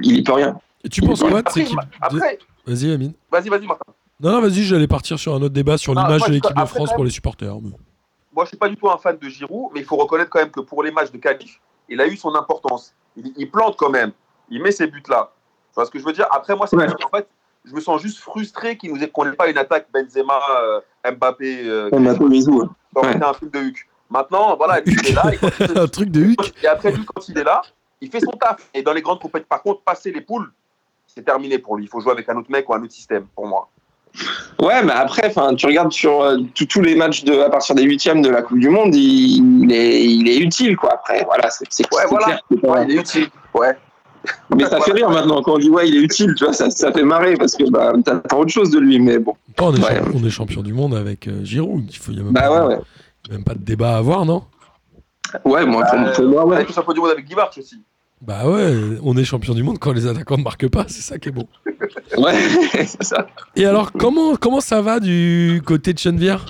il 0.02 0.18
y 0.18 0.22
peut 0.22 0.32
rien. 0.34 0.56
Et 0.84 0.88
tu 0.88 1.00
penses 1.02 1.20
quoi 1.20 1.30
de 1.30 1.36
Après, 1.36 1.52
cette 1.52 1.62
équipe 1.64 1.78
de- 1.78 1.84
après 2.00 2.38
Vas-y, 2.66 2.92
Amine. 2.92 3.12
vas-y, 3.30 3.48
vas-y, 3.48 3.66
Martin. 3.66 3.92
Non, 4.20 4.30
non, 4.32 4.40
vas-y, 4.40 4.62
j'allais 4.62 4.86
partir 4.86 5.18
sur 5.18 5.34
un 5.34 5.42
autre 5.42 5.54
débat 5.54 5.76
sur 5.78 5.94
Ah, 5.98 6.02
l'image 6.04 6.28
de 6.28 6.32
l'équipe 6.32 6.56
de 6.56 6.64
France 6.64 6.92
pour 6.94 7.04
les 7.04 7.10
supporters. 7.10 7.54
mais- 7.60 7.70
Moi, 8.34 8.44
je 8.44 8.48
suis 8.50 8.56
pas 8.56 8.68
du 8.68 8.76
tout 8.76 8.88
un 8.88 8.96
fan 8.98 9.16
de 9.20 9.28
Giroud, 9.28 9.70
mais 9.74 9.80
il 9.80 9.86
faut 9.86 9.96
reconnaître 9.96 10.30
quand 10.30 10.38
même 10.38 10.50
que 10.50 10.60
pour 10.60 10.82
les 10.84 10.92
matchs 10.92 11.10
de 11.10 11.18
qualif, 11.18 11.58
il 11.88 12.00
a 12.00 12.06
eu 12.06 12.16
son 12.16 12.34
importance. 12.34 12.94
Il, 13.16 13.32
il 13.36 13.50
plante 13.50 13.76
quand 13.76 13.90
même. 13.90 14.12
Il 14.48 14.62
met 14.62 14.72
ses 14.72 14.86
buts-là. 14.86 15.32
Tu 15.70 15.74
vois 15.76 15.86
ce 15.86 15.90
que 15.90 15.98
je 15.98 16.04
veux 16.04 16.12
dire? 16.12 16.26
Après, 16.30 16.54
moi, 16.56 16.66
c'est 16.66 16.76
Ouais. 16.76 16.86
qu'en 16.86 17.08
fait, 17.16 17.28
je 17.64 17.74
me 17.74 17.80
sens 17.80 18.00
juste 18.02 18.18
frustré 18.18 18.76
qu'on 18.76 18.96
n'ait 18.96 19.32
pas 19.32 19.48
une 19.48 19.58
attaque 19.58 19.88
Benzema, 19.92 20.38
euh, 20.62 20.80
Mbappé, 21.12 21.68
euh, 21.68 21.88
On 21.92 22.04
a 22.06 22.12
Ouais. 22.12 23.22
un 23.24 23.34
film 23.34 23.50
de 23.50 23.58
Huck. 23.60 23.88
Maintenant, 24.10 24.56
voilà, 24.56 24.80
lui, 24.80 24.94
il 25.02 25.06
est 25.08 25.12
là. 25.12 25.22
Et, 25.74 25.78
un 25.78 25.86
truc 25.88 26.10
de 26.10 26.22
Huck. 26.22 26.52
et 26.62 26.66
après, 26.66 26.92
lui, 26.92 27.04
quand 27.06 27.26
il 27.28 27.38
est 27.38 27.44
là, 27.44 27.62
il 28.00 28.10
fait 28.10 28.20
son 28.20 28.32
taf. 28.32 28.68
Et 28.74 28.82
dans 28.82 28.92
les 28.92 29.00
grandes 29.00 29.20
compétitions, 29.20 29.48
par 29.48 29.62
contre, 29.62 29.80
passer 29.82 30.10
les 30.12 30.20
poules, 30.20 30.52
c'est 31.06 31.22
terminé 31.24 31.58
pour 31.58 31.76
lui. 31.76 31.84
Il 31.84 31.88
faut 31.88 32.00
jouer 32.00 32.12
avec 32.12 32.28
un 32.28 32.36
autre 32.36 32.50
mec 32.50 32.68
ou 32.68 32.74
un 32.74 32.82
autre 32.82 32.92
système, 32.92 33.26
pour 33.34 33.46
moi. 33.46 33.70
Ouais, 34.61 34.83
mais 34.85 34.92
après, 34.92 35.26
enfin, 35.26 35.54
tu 35.54 35.66
regardes 35.66 35.92
sur 35.92 36.23
euh, 36.23 36.38
tous- 36.69 36.81
les 36.83 36.95
matchs 36.95 37.25
de, 37.25 37.33
à 37.40 37.50
partir 37.50 37.75
des 37.75 37.83
huitièmes 37.83 38.23
de 38.23 38.28
la 38.28 38.42
Coupe 38.42 38.59
du 38.59 38.69
Monde, 38.69 38.95
il, 38.95 39.64
il 39.64 39.73
est, 39.73 40.04
il 40.04 40.28
est 40.28 40.38
utile, 40.38 40.76
quoi. 40.76 40.92
Après, 40.95 41.25
voilà, 41.25 41.49
c'est 41.50 41.85
Ouais, 41.95 42.02
voilà. 42.09 42.38
Ouais, 42.62 42.85
il 42.88 42.97
est 42.97 43.00
utile. 43.00 43.28
Ouais. 43.54 43.76
Mais 44.57 44.64
ça 44.66 44.81
fait 44.81 44.92
rire 44.92 45.11
maintenant 45.11 45.42
quand 45.42 45.54
on 45.54 45.59
dit 45.59 45.69
ouais, 45.69 45.88
il 45.88 45.97
est 45.97 46.00
utile, 46.00 46.35
tu 46.37 46.45
vois, 46.45 46.52
ça, 46.52 46.71
ça 46.71 46.92
fait 46.92 47.02
marrer 47.02 47.35
parce 47.37 47.57
que 47.57 47.69
bah, 47.69 47.92
t'attends 48.04 48.38
autre 48.40 48.52
chose 48.52 48.71
de 48.71 48.78
lui, 48.78 49.00
mais 49.00 49.19
bon. 49.19 49.35
Pas, 49.57 49.64
on, 49.64 49.75
est 49.75 49.83
Ouais. 49.85 49.97
champ- 49.99 50.11
on 50.14 50.25
est 50.25 50.31
champion 50.31 50.62
du 50.62 50.73
monde 50.73 50.95
avec 50.95 51.26
euh, 51.26 51.42
Giroud. 51.45 51.87
Il 51.90 51.97
faut, 51.99 52.12
y 52.12 52.21
a 52.21 52.23
même, 52.23 52.33
Bah 52.33 52.42
pas, 52.42 52.66
ouais, 52.69 52.78
même 53.33 53.42
pas 53.42 53.54
de 53.54 53.64
débat 53.64 53.95
à 53.95 53.99
avoir, 53.99 54.25
non? 54.25 54.45
Ouais, 55.45 55.66
moi, 55.66 55.85
pour, 55.87 55.99
Euh, 55.99 56.12
pour 56.12 56.25
moi, 56.26 56.47
ouais. 56.47 56.64
du 56.64 57.00
monde 57.00 57.11
avec 57.11 57.25
Guy 57.25 57.35
Bartsch 57.35 57.59
aussi. 57.59 57.83
Bah 58.24 58.48
ouais, 58.48 58.72
on 59.02 59.16
est 59.16 59.24
champion 59.24 59.52
du 59.52 59.64
monde 59.64 59.78
quand 59.80 59.92
les 59.92 60.06
attaquants 60.06 60.38
ne 60.38 60.44
marquent 60.44 60.68
pas, 60.68 60.84
c'est 60.86 61.02
ça 61.02 61.18
qui 61.18 61.30
est 61.30 61.32
beau. 61.32 61.48
Ouais, 62.16 62.34
c'est 62.86 63.02
ça. 63.02 63.26
Et 63.56 63.66
alors, 63.66 63.90
comment, 63.92 64.36
comment 64.36 64.60
ça 64.60 64.80
va 64.80 65.00
du 65.00 65.60
côté 65.66 65.92
de 65.92 65.98
Chenevière 65.98 66.46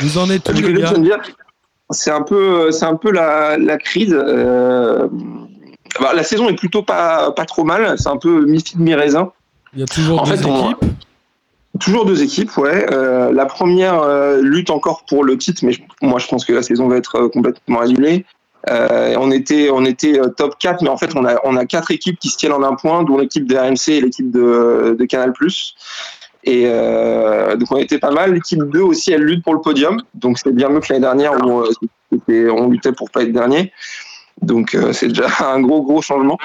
Vous 0.00 0.18
en 0.18 0.28
êtes 0.28 0.46
où, 0.50 0.52
les 0.52 0.74
gars? 0.74 0.92
C'est 1.90 2.10
un 2.10 2.20
peu, 2.20 2.70
c'est 2.70 2.84
un 2.84 2.96
peu 2.96 3.10
la, 3.10 3.56
la 3.56 3.78
crise. 3.78 4.12
euh, 4.14 5.08
bah, 6.00 6.12
la 6.14 6.22
saison 6.22 6.50
est 6.50 6.54
plutôt 6.56 6.82
pas, 6.82 7.30
pas 7.32 7.46
trop 7.46 7.64
mal. 7.64 7.94
C'est 7.98 8.10
un 8.10 8.18
peu 8.18 8.44
mi-figue, 8.44 8.78
mi-raisin. 8.78 9.32
Il 9.72 9.80
y 9.80 9.82
a 9.82 9.86
toujours 9.86 10.20
En 10.20 10.24
deux 10.24 10.36
fait, 10.36 10.44
on- 10.44 10.70
équipes? 10.72 10.84
Toujours 11.80 12.04
deux 12.04 12.22
équipes, 12.22 12.54
ouais. 12.58 12.86
Euh, 12.92 13.32
la 13.32 13.46
première 13.46 14.00
euh, 14.02 14.40
lutte 14.42 14.68
encore 14.68 15.04
pour 15.08 15.24
le 15.24 15.38
titre, 15.38 15.64
mais 15.64 15.72
je- 15.72 15.80
moi 16.02 16.18
je 16.18 16.26
pense 16.26 16.44
que 16.44 16.52
la 16.52 16.62
saison 16.62 16.88
va 16.88 16.96
être 16.96 17.28
complètement 17.28 17.80
annulée. 17.80 18.26
Euh, 18.68 19.14
on 19.18 19.30
était, 19.30 19.70
euh, 19.70 20.28
top 20.28 20.58
4, 20.58 20.82
mais 20.82 20.88
en 20.88 20.96
fait 20.96 21.14
on 21.14 21.24
a, 21.24 21.36
on 21.44 21.54
quatre 21.66 21.90
équipes 21.90 22.18
qui 22.18 22.28
se 22.28 22.36
tiennent 22.36 22.52
en 22.52 22.62
un 22.62 22.74
point, 22.74 23.02
dont 23.04 23.18
l'équipe 23.18 23.46
de 23.46 23.56
RMC 23.56 23.88
et 23.88 24.00
l'équipe 24.00 24.30
de, 24.30 25.04
Canal+. 25.08 25.32
Et 26.44 26.64
euh, 26.66 27.56
donc 27.56 27.70
on 27.70 27.76
était 27.76 27.98
pas 27.98 28.10
mal. 28.10 28.34
L'équipe 28.34 28.62
2 28.62 28.80
aussi, 28.80 29.12
elle 29.12 29.22
lutte 29.22 29.44
pour 29.44 29.54
le 29.54 29.60
podium, 29.60 30.02
donc 30.14 30.38
c'est 30.38 30.52
bien 30.52 30.68
mieux 30.68 30.80
que 30.80 30.92
l'année 30.92 31.02
dernière 31.02 31.34
où 31.34 31.64
on 32.28 32.68
luttait 32.68 32.92
pour 32.92 33.10
pas 33.10 33.22
être 33.22 33.32
dernier. 33.32 33.72
Donc 34.42 34.76
c'est 34.92 35.08
déjà 35.08 35.26
un 35.52 35.60
gros 35.60 35.82
gros 35.82 36.02
changement. 36.02 36.38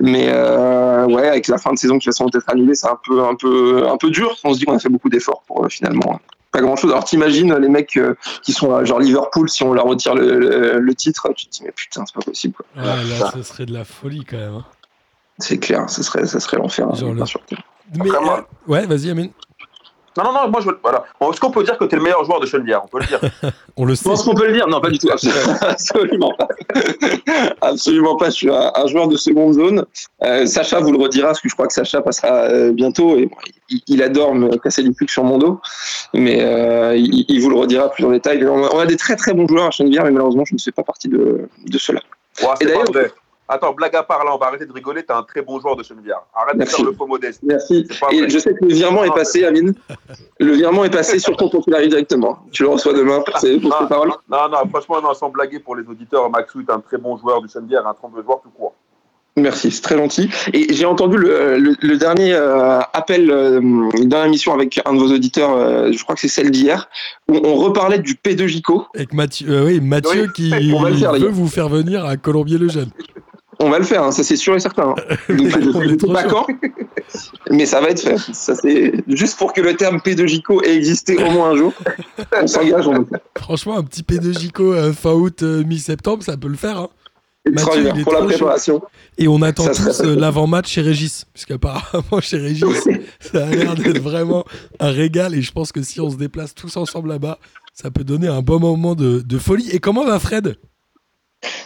Mais 0.00 0.26
ouais, 0.28 1.28
avec 1.28 1.48
la 1.48 1.58
fin 1.58 1.72
de 1.72 1.78
saison 1.78 1.98
qui 1.98 2.06
va 2.06 2.12
sans 2.12 2.26
doute 2.26 2.36
être 2.36 2.50
annulée, 2.50 2.74
c'est 2.74 2.88
un 2.88 2.98
peu, 3.02 3.24
un 3.24 3.34
peu, 3.34 3.88
un 3.88 3.96
peu 3.96 4.10
dur. 4.10 4.36
On 4.44 4.52
se 4.52 4.58
dit 4.58 4.64
qu'on 4.64 4.76
a 4.76 4.78
fait 4.78 4.88
beaucoup 4.88 5.08
d'efforts 5.08 5.42
pour 5.46 5.66
finalement 5.70 6.20
pas 6.52 6.60
grand 6.60 6.76
chose. 6.76 6.90
Alors 6.90 7.04
t'imagines 7.04 7.54
les 7.56 7.68
mecs 7.68 7.96
euh, 7.96 8.14
qui 8.42 8.52
sont 8.52 8.74
à 8.74 8.84
genre 8.84 8.98
Liverpool, 9.00 9.48
si 9.48 9.62
on 9.62 9.72
leur 9.72 9.84
retire 9.84 10.14
le, 10.14 10.38
le- 10.38 10.78
le 10.80 10.94
titre, 10.94 11.28
tu 11.36 11.46
te 11.46 11.50
dis 11.52 11.62
mais 11.64 11.72
putain, 11.72 12.04
c'est 12.06 12.14
pas 12.14 12.22
possible. 12.22 12.54
quoi. 12.54 12.66
Là, 12.82 12.96
ce 13.34 13.42
serait 13.42 13.66
de 13.66 13.72
la 13.72 13.84
folie 13.84 14.24
quand 14.24 14.36
même. 14.38 14.54
hein. 14.56 14.64
C'est 15.38 15.58
clair, 15.58 15.88
ça 15.88 16.02
serait, 16.02 16.26
ça 16.26 16.38
serait 16.40 16.58
l'enfer. 16.58 16.86
hein, 16.90 16.94
Genre 16.94 17.08
le- 17.10 17.14
bien 17.14 17.24
sûr. 17.26 17.40
Mais, 17.96 18.10
Après, 18.10 18.20
moi- 18.24 18.46
euh, 18.68 18.70
ouais, 18.72 18.86
vas-y, 18.86 19.10
Amine. 19.10 19.30
Non, 20.16 20.24
non, 20.24 20.32
non, 20.32 20.48
moi, 20.50 20.60
je, 20.60 20.70
voilà. 20.82 21.04
Bon, 21.20 21.30
Est-ce 21.30 21.40
qu'on 21.40 21.50
peut 21.52 21.62
dire 21.62 21.78
que 21.78 21.84
tu 21.84 21.94
es 21.94 21.98
le 21.98 22.02
meilleur 22.02 22.24
joueur 22.24 22.40
de 22.40 22.46
Chenevière 22.46 22.82
On 22.84 22.88
peut 22.88 22.98
le 22.98 23.06
dire. 23.06 23.20
On 23.76 23.84
le 23.84 23.94
Je 23.94 23.98
sait. 24.00 24.04
pense 24.08 24.24
qu'on 24.24 24.34
peut 24.34 24.46
le 24.46 24.52
dire. 24.52 24.66
Non, 24.66 24.80
pas 24.80 24.90
du 24.90 24.98
tout. 24.98 25.08
Absolument 25.10 26.32
pas. 26.38 26.48
Absolument 27.60 28.16
pas. 28.16 28.26
Je 28.26 28.30
suis 28.34 28.50
un, 28.50 28.72
un 28.74 28.86
joueur 28.86 29.08
de 29.08 29.16
seconde 29.16 29.54
zone. 29.54 29.84
Euh, 30.24 30.46
Sacha 30.46 30.80
vous 30.80 30.92
le 30.92 30.98
redira, 30.98 31.28
parce 31.28 31.40
que 31.40 31.48
je 31.48 31.54
crois 31.54 31.66
que 31.66 31.72
Sacha 31.72 32.02
passera 32.02 32.44
euh, 32.50 32.72
bientôt. 32.72 33.16
Et 33.16 33.26
bon, 33.26 33.36
il, 33.68 33.80
il 33.86 34.02
adore 34.02 34.34
me 34.34 34.56
casser 34.58 34.82
du 34.82 34.92
trucs 34.94 35.10
sur 35.10 35.24
mon 35.24 35.38
dos. 35.38 35.60
Mais 36.12 36.42
euh, 36.42 36.96
il, 36.96 37.24
il 37.28 37.40
vous 37.40 37.50
le 37.50 37.56
redira 37.56 37.90
plus 37.90 38.04
en 38.04 38.10
détail. 38.10 38.44
On 38.46 38.64
a, 38.64 38.68
on 38.74 38.78
a 38.80 38.86
des 38.86 38.96
très 38.96 39.16
très 39.16 39.32
bons 39.32 39.46
joueurs 39.46 39.66
à 39.66 39.70
Chenevière, 39.70 40.04
mais 40.04 40.10
malheureusement, 40.10 40.44
je 40.44 40.54
ne 40.54 40.58
fais 40.60 40.72
pas 40.72 40.82
partie 40.82 41.08
de, 41.08 41.48
de 41.66 41.78
ceux-là. 41.78 42.00
Ouais, 42.42 42.48
c'est 42.58 42.64
Et 42.64 42.68
d'ailleurs-. 42.68 43.10
Attends, 43.52 43.72
blague 43.72 43.96
à 43.96 44.04
part, 44.04 44.24
là, 44.24 44.30
on 44.32 44.38
va 44.38 44.46
arrêter 44.46 44.64
de 44.64 44.72
rigoler. 44.72 45.02
T'es 45.02 45.12
un 45.12 45.24
très 45.24 45.42
bon 45.42 45.58
joueur 45.58 45.74
de 45.74 45.82
Chenevière. 45.82 46.20
Arrête 46.34 46.54
Merci. 46.56 46.72
de 46.72 46.76
faire 46.76 46.86
le 46.86 46.96
faux 46.96 47.06
modeste. 47.08 47.40
Merci. 47.42 47.84
Et 48.12 48.28
je 48.30 48.38
sais 48.38 48.54
que 48.54 48.64
le 48.64 48.72
virement 48.72 49.02
est 49.02 49.12
passé, 49.14 49.44
Amine. 49.44 49.74
Le 50.38 50.52
virement 50.52 50.84
est 50.84 50.90
passé 50.90 51.18
sur 51.18 51.36
ton 51.36 51.48
compte, 51.48 51.64
directement. 51.68 52.38
Tu 52.52 52.62
le 52.62 52.68
reçois 52.68 52.92
demain 52.92 53.20
pour 53.26 53.36
ces, 53.38 53.58
pour 53.58 53.70
Non, 53.70 53.88
paroles. 53.88 54.10
non, 54.30 54.48
non, 54.50 54.58
franchement, 54.70 55.02
non, 55.02 55.14
sans 55.14 55.30
blaguer 55.30 55.58
pour 55.58 55.74
les 55.74 55.84
auditeurs, 55.88 56.30
Maxou 56.30 56.60
est 56.60 56.70
un 56.70 56.78
très 56.80 56.96
bon 56.98 57.16
joueur 57.18 57.42
du 57.42 57.48
Chenevière, 57.48 57.84
un 57.88 57.94
très 57.94 58.08
bon 58.08 58.22
joueur 58.22 58.40
tout 58.40 58.50
court. 58.50 58.72
Merci, 59.36 59.70
c'est 59.70 59.82
très 59.82 59.96
gentil. 59.96 60.28
Et 60.52 60.72
j'ai 60.74 60.84
entendu 60.86 61.16
le, 61.16 61.56
le- 61.58 61.76
le 61.80 61.96
dernier 61.96 62.34
euh, 62.34 62.80
appel 62.92 63.30
euh, 63.30 63.60
dans 64.04 64.24
l'émission 64.24 64.52
avec 64.52 64.80
un 64.84 64.92
de 64.92 64.98
vos 64.98 65.12
auditeurs, 65.12 65.52
euh, 65.54 65.92
je 65.92 66.02
crois 66.02 66.14
que 66.16 66.20
c'est 66.20 66.28
celle 66.28 66.50
d'hier, 66.50 66.88
où 67.28 67.36
on 67.44 67.54
reparlait 67.54 68.00
du 68.00 68.14
P2Jico. 68.14 68.86
Avec 68.94 69.14
Mathieu, 69.14 69.48
euh, 69.48 69.64
oui, 69.66 69.80
Mathieu 69.80 70.22
Oui, 70.24 70.32
qui 70.34 70.50
faire, 70.50 71.12
veut 71.14 71.28
vous 71.28 71.46
faire 71.46 71.68
venir 71.68 72.04
à 72.04 72.16
Colombier-le-Jeune. 72.16 72.90
On 73.62 73.68
va 73.68 73.78
le 73.78 73.84
faire, 73.84 74.02
hein, 74.04 74.10
ça 74.10 74.22
c'est 74.24 74.36
sûr 74.36 74.54
et 74.56 74.60
certain. 74.60 74.94
hein. 74.96 75.16
Donc, 75.28 75.48
je 75.48 75.56
On 75.74 75.82
est 75.82 75.86
ne 75.86 75.88
sais 75.90 75.96
trop 75.98 76.12
pas 76.12 76.22
chaud. 76.28 76.46
quand, 76.46 76.46
mais 77.50 77.66
ça 77.66 77.80
va 77.80 77.88
être 77.90 78.00
fait. 78.00 78.16
Ça, 78.32 78.54
c'est 78.54 78.92
juste 79.08 79.36
pour 79.38 79.52
que 79.52 79.60
le 79.60 79.74
terme 79.76 79.98
P2Jico 79.98 80.64
ait 80.64 80.74
existé 80.76 81.16
au 81.22 81.30
moins 81.30 81.50
un 81.50 81.56
jour. 81.56 81.72
On 82.40 82.46
s'engage, 82.46 82.88
on 82.88 82.98
le 83.00 83.04
fait. 83.04 83.22
Franchement, 83.38 83.76
un 83.76 83.82
petit 83.84 84.02
P2Jico 84.02 84.62
euh, 84.72 84.92
fin 84.94 85.12
août, 85.12 85.42
euh, 85.42 85.62
mi-septembre, 85.64 86.22
ça 86.22 86.36
peut 86.38 86.48
le 86.48 86.56
faire. 86.56 86.78
hein. 86.78 86.88
Extraordinaire. 87.46 87.92
il 87.96 88.00
est 88.00 88.04
Pour 88.04 88.12
la 88.12 88.18
trop 88.20 88.28
chaud. 88.30 88.36
préparation. 88.36 88.82
Et 89.18 89.28
on 89.28 89.42
attend 89.42 89.64
Ça 89.64 89.84
tous 89.84 90.00
euh, 90.02 90.14
l'avant-match 90.16 90.70
chez 90.70 90.80
Régis. 90.82 91.26
Puisqu'apparemment, 91.34 92.20
chez 92.20 92.38
Régis, 92.38 92.64
ça 93.20 93.46
a 93.46 93.50
l'air 93.50 93.74
d'être 93.74 94.00
vraiment 94.00 94.44
un 94.78 94.90
régal. 94.90 95.34
Et 95.34 95.42
je 95.42 95.52
pense 95.52 95.72
que 95.72 95.82
si 95.82 96.00
on 96.00 96.08
se 96.10 96.16
déplace 96.16 96.54
tous 96.54 96.76
ensemble 96.76 97.08
là-bas, 97.10 97.38
ça 97.74 97.90
peut 97.90 98.04
donner 98.04 98.28
un 98.28 98.40
bon 98.42 98.58
moment 98.60 98.94
de, 98.94 99.20
de 99.20 99.38
folie. 99.38 99.68
Et 99.70 99.80
comment 99.80 100.04
va 100.06 100.18
Fred? 100.18 100.56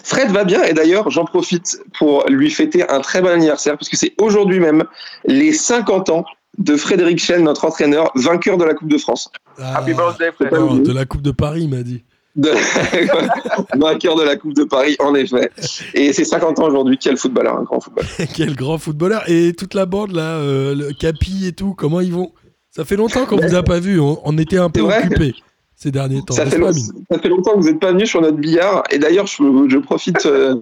Fred 0.02 0.30
va 0.30 0.44
bien 0.44 0.62
et 0.62 0.72
d'ailleurs 0.72 1.10
j'en 1.10 1.24
profite 1.24 1.80
pour 1.98 2.24
lui 2.28 2.50
fêter 2.50 2.88
un 2.88 3.00
très 3.00 3.20
bon 3.20 3.28
anniversaire 3.28 3.76
parce 3.76 3.88
que 3.88 3.96
c'est 3.96 4.14
aujourd'hui 4.20 4.60
même 4.60 4.84
les 5.26 5.52
50 5.52 6.10
ans 6.10 6.24
de 6.58 6.76
Frédéric 6.76 7.18
Chen, 7.18 7.42
notre 7.42 7.64
entraîneur, 7.64 8.12
vainqueur 8.14 8.56
de 8.56 8.64
la 8.64 8.74
Coupe 8.74 8.88
de 8.88 8.98
France. 8.98 9.28
Ah, 9.58 9.78
Happy 9.78 9.92
birthday, 9.92 10.30
pas 10.30 10.58
non. 10.58 10.76
De 10.76 10.92
la 10.92 11.04
Coupe 11.04 11.22
de 11.22 11.32
Paris, 11.32 11.62
il 11.62 11.70
m'a 11.70 11.82
dit. 11.82 12.04
De... 12.36 12.50
vainqueur 13.76 14.14
de 14.14 14.22
la 14.22 14.36
Coupe 14.36 14.54
de 14.54 14.62
Paris, 14.62 14.94
en 15.00 15.16
effet. 15.16 15.50
Et 15.94 16.12
c'est 16.12 16.24
50 16.24 16.60
ans 16.60 16.66
aujourd'hui, 16.66 16.96
quel 16.96 17.16
footballeur, 17.16 17.58
un 17.58 17.64
grand 17.64 17.80
footballeur. 17.80 18.10
Quel 18.34 18.54
grand 18.54 18.78
footballeur. 18.78 19.28
Et 19.28 19.52
toute 19.52 19.74
la 19.74 19.86
bande, 19.86 20.12
là, 20.12 20.36
euh, 20.36 20.74
le 20.74 20.92
Capi 20.92 21.46
et 21.46 21.52
tout, 21.52 21.74
comment 21.74 22.00
ils 22.00 22.12
vont? 22.12 22.32
Ça 22.70 22.84
fait 22.84 22.96
longtemps 22.96 23.26
qu'on 23.26 23.36
vous 23.36 23.54
a 23.54 23.64
pas 23.64 23.80
vu. 23.80 24.00
On, 24.00 24.20
on 24.24 24.38
était 24.38 24.58
un 24.58 24.70
peu 24.70 24.80
occupés 24.82 25.34
ces 25.76 25.90
derniers 25.90 26.22
temps. 26.22 26.34
Ça 26.34 26.46
fait, 26.46 26.52
pas, 26.52 26.58
long- 26.58 26.68
Amine 26.68 26.92
ça 27.10 27.18
fait 27.18 27.28
longtemps 27.28 27.52
que 27.52 27.58
vous 27.60 27.68
n'êtes 27.68 27.80
pas 27.80 27.92
venu 27.92 28.06
sur 28.06 28.20
notre 28.20 28.36
billard. 28.36 28.84
Et 28.90 28.98
d'ailleurs, 28.98 29.26
je, 29.26 29.42
je 29.68 29.78
profite 29.78 30.24
euh, 30.24 30.54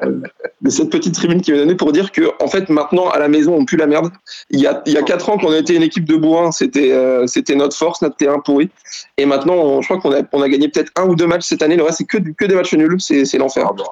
de 0.62 0.70
cette 0.70 0.90
petite 0.90 1.14
tribune 1.14 1.40
qui 1.42 1.52
m'est 1.52 1.58
donnée 1.58 1.74
pour 1.74 1.92
dire 1.92 2.10
que, 2.12 2.22
en 2.42 2.48
fait, 2.48 2.68
maintenant, 2.70 3.08
à 3.08 3.18
la 3.18 3.28
maison, 3.28 3.54
on 3.54 3.64
pue 3.64 3.76
la 3.76 3.86
merde. 3.86 4.10
Il 4.50 4.58
y 4.60 4.66
a, 4.66 4.82
il 4.86 4.92
y 4.92 4.96
a 4.96 5.02
4 5.02 5.28
ans 5.28 5.38
qu'on 5.38 5.52
était 5.52 5.74
une 5.76 5.82
équipe 5.82 6.04
de 6.06 6.16
bourrin, 6.16 6.50
c'était 6.50 6.92
euh, 6.92 7.26
c'était 7.26 7.54
notre 7.54 7.76
force, 7.76 8.02
notre 8.02 8.16
terrain 8.16 8.40
pourri. 8.40 8.70
Et 9.18 9.26
maintenant, 9.26 9.54
on- 9.54 9.80
je 9.82 9.86
crois 9.88 10.00
qu'on 10.00 10.12
a, 10.12 10.22
on 10.32 10.42
a 10.42 10.48
gagné 10.48 10.68
peut-être 10.68 10.90
un 10.96 11.06
ou 11.06 11.14
deux 11.14 11.26
matchs 11.26 11.44
cette 11.46 11.62
année. 11.62 11.76
Le 11.76 11.82
reste, 11.84 11.98
c'est 11.98 12.04
que, 12.04 12.18
des 12.46 12.54
matchs 12.54 12.72
nuls. 12.74 12.96
C'est 12.98 13.38
l'enfer. 13.38 13.64
Bordel. 13.74 13.84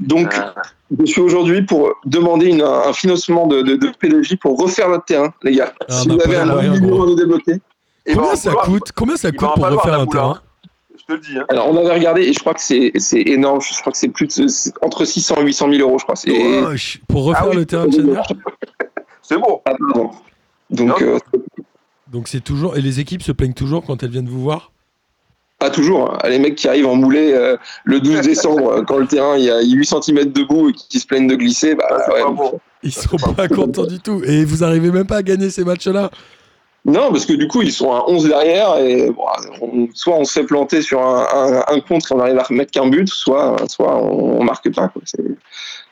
Donc, 0.00 0.34
Ah. 0.36 0.54
je 0.98 1.04
suis 1.06 1.20
aujourd'hui 1.20 1.62
pour 1.62 1.92
demander 2.04 2.46
une- 2.46 2.62
un 2.62 2.92
financement 2.92 3.46
de, 3.46 3.62
de, 3.62 3.76
de 3.76 3.88
PDJ 3.98 4.36
pour 4.36 4.58
refaire 4.58 4.88
notre 4.88 5.04
terrain, 5.04 5.32
les 5.42 5.52
gars. 5.54 5.72
Ah, 5.88 5.92
si 6.00 6.08
vous 6.08 6.20
avez 6.20 6.36
un 6.36 6.46
million 6.62 7.02
à 7.02 7.06
nous 7.06 7.14
débloquer. 7.14 7.52
Va 7.52 8.14
Combien 8.14 8.32
en 8.32 8.36
ça 8.36 8.52
coûte 8.52 8.92
Combien 8.94 9.16
ça 9.16 9.32
coûte 9.32 9.48
pour 9.54 9.66
refaire 9.68 9.94
un 9.98 10.02
hein. 10.02 10.06
terrain? 10.06 10.40
Te 11.06 11.12
le 11.12 11.18
dis. 11.20 11.38
Hein. 11.38 11.44
Alors, 11.48 11.68
on 11.70 11.76
avait 11.76 11.94
regardé 11.94 12.22
et 12.22 12.32
je 12.32 12.38
crois 12.40 12.54
que 12.54 12.60
c'est 12.60 12.92
c'est 12.96 13.20
énorme. 13.22 13.60
Je 13.60 13.78
crois 13.80 13.92
que 13.92 13.98
c'est 13.98 14.08
plus 14.08 14.26
de, 14.26 14.46
c'est 14.48 14.72
entre 14.82 15.04
600 15.04 15.36
et 15.40 15.44
800 15.44 15.70
000 15.72 15.88
euros, 15.88 15.98
je 15.98 16.04
crois. 16.04 16.16
C'est 16.16 16.30
Oh, 16.32 16.68
Pour 17.08 17.24
refaire 17.24 17.44
Ah 17.46 17.50
oui. 17.50 17.56
le 17.56 17.66
terrain 17.66 17.86
de 17.86 18.16
C'est 19.22 19.38
bon. 19.38 19.60
Ah. 19.64 19.72
Donc, 20.70 21.00
euh, 21.02 21.18
Donc 22.08 22.28
c'est 22.28 22.40
toujours. 22.40 22.76
Et 22.76 22.80
les 22.80 23.00
équipes 23.00 23.22
se 23.22 23.32
plaignent 23.32 23.52
toujours 23.54 23.84
quand 23.84 24.02
elles 24.02 24.10
viennent 24.10 24.28
vous 24.28 24.42
voir? 24.42 24.72
Pas 25.58 25.70
toujours. 25.70 26.12
hein. 26.12 26.28
Les 26.28 26.38
mecs 26.38 26.54
qui 26.56 26.68
arrivent 26.68 26.86
en 26.86 26.96
moulée 26.96 27.32
euh, 27.32 27.56
le 27.84 28.00
12 28.00 28.20
décembre, 28.20 28.68
euh, 28.72 28.82
quand 28.82 28.98
le 28.98 29.06
terrain 29.06 29.36
il 29.38 29.44
y 29.44 29.50
a 29.50 29.62
8 29.62 29.86
cm 29.86 30.24
debout 30.32 30.68
et 30.68 30.72
qui 30.74 31.00
se 31.00 31.06
plaignent 31.06 31.28
de 31.28 31.34
glisser, 31.36 31.74
bah, 31.74 31.86
Ah, 31.88 32.12
ouais. 32.12 32.22
pas 32.22 32.30
bon. 32.30 32.60
Ils 32.82 32.92
sont 32.92 33.16
pas 33.34 33.48
contents 33.48 33.86
du 33.86 33.98
tout. 33.98 34.22
Et 34.24 34.44
vous 34.44 34.62
arrivez 34.64 34.90
même 34.90 35.06
pas 35.06 35.16
à 35.16 35.22
gagner 35.22 35.48
ces 35.50 35.64
matchs-là 35.64 36.10
Non, 36.86 37.10
parce 37.10 37.26
que 37.26 37.32
du 37.32 37.48
coup, 37.48 37.62
ils 37.62 37.72
sont 37.72 37.92
à 37.92 38.04
11 38.08 38.28
derrière 38.28 38.78
et 38.78 39.10
bon, 39.10 39.24
on- 39.60 39.88
soit 39.92 40.14
on 40.16 40.24
se 40.24 40.32
fait 40.32 40.46
planter 40.46 40.80
sur 40.82 41.00
un, 41.00 41.26
un, 41.34 41.64
un 41.74 41.80
contre 41.80 42.12
et 42.12 42.14
on 42.14 42.20
arrive 42.20 42.38
à 42.38 42.44
remettre 42.44 42.70
qu'un 42.70 42.86
but, 42.88 43.08
soit, 43.08 43.56
soit 43.68 43.96
on, 43.96 44.40
on 44.40 44.44
marque 44.44 44.72
pas. 44.74 44.88
quoi. 44.88 45.02
C'est- 45.04 45.22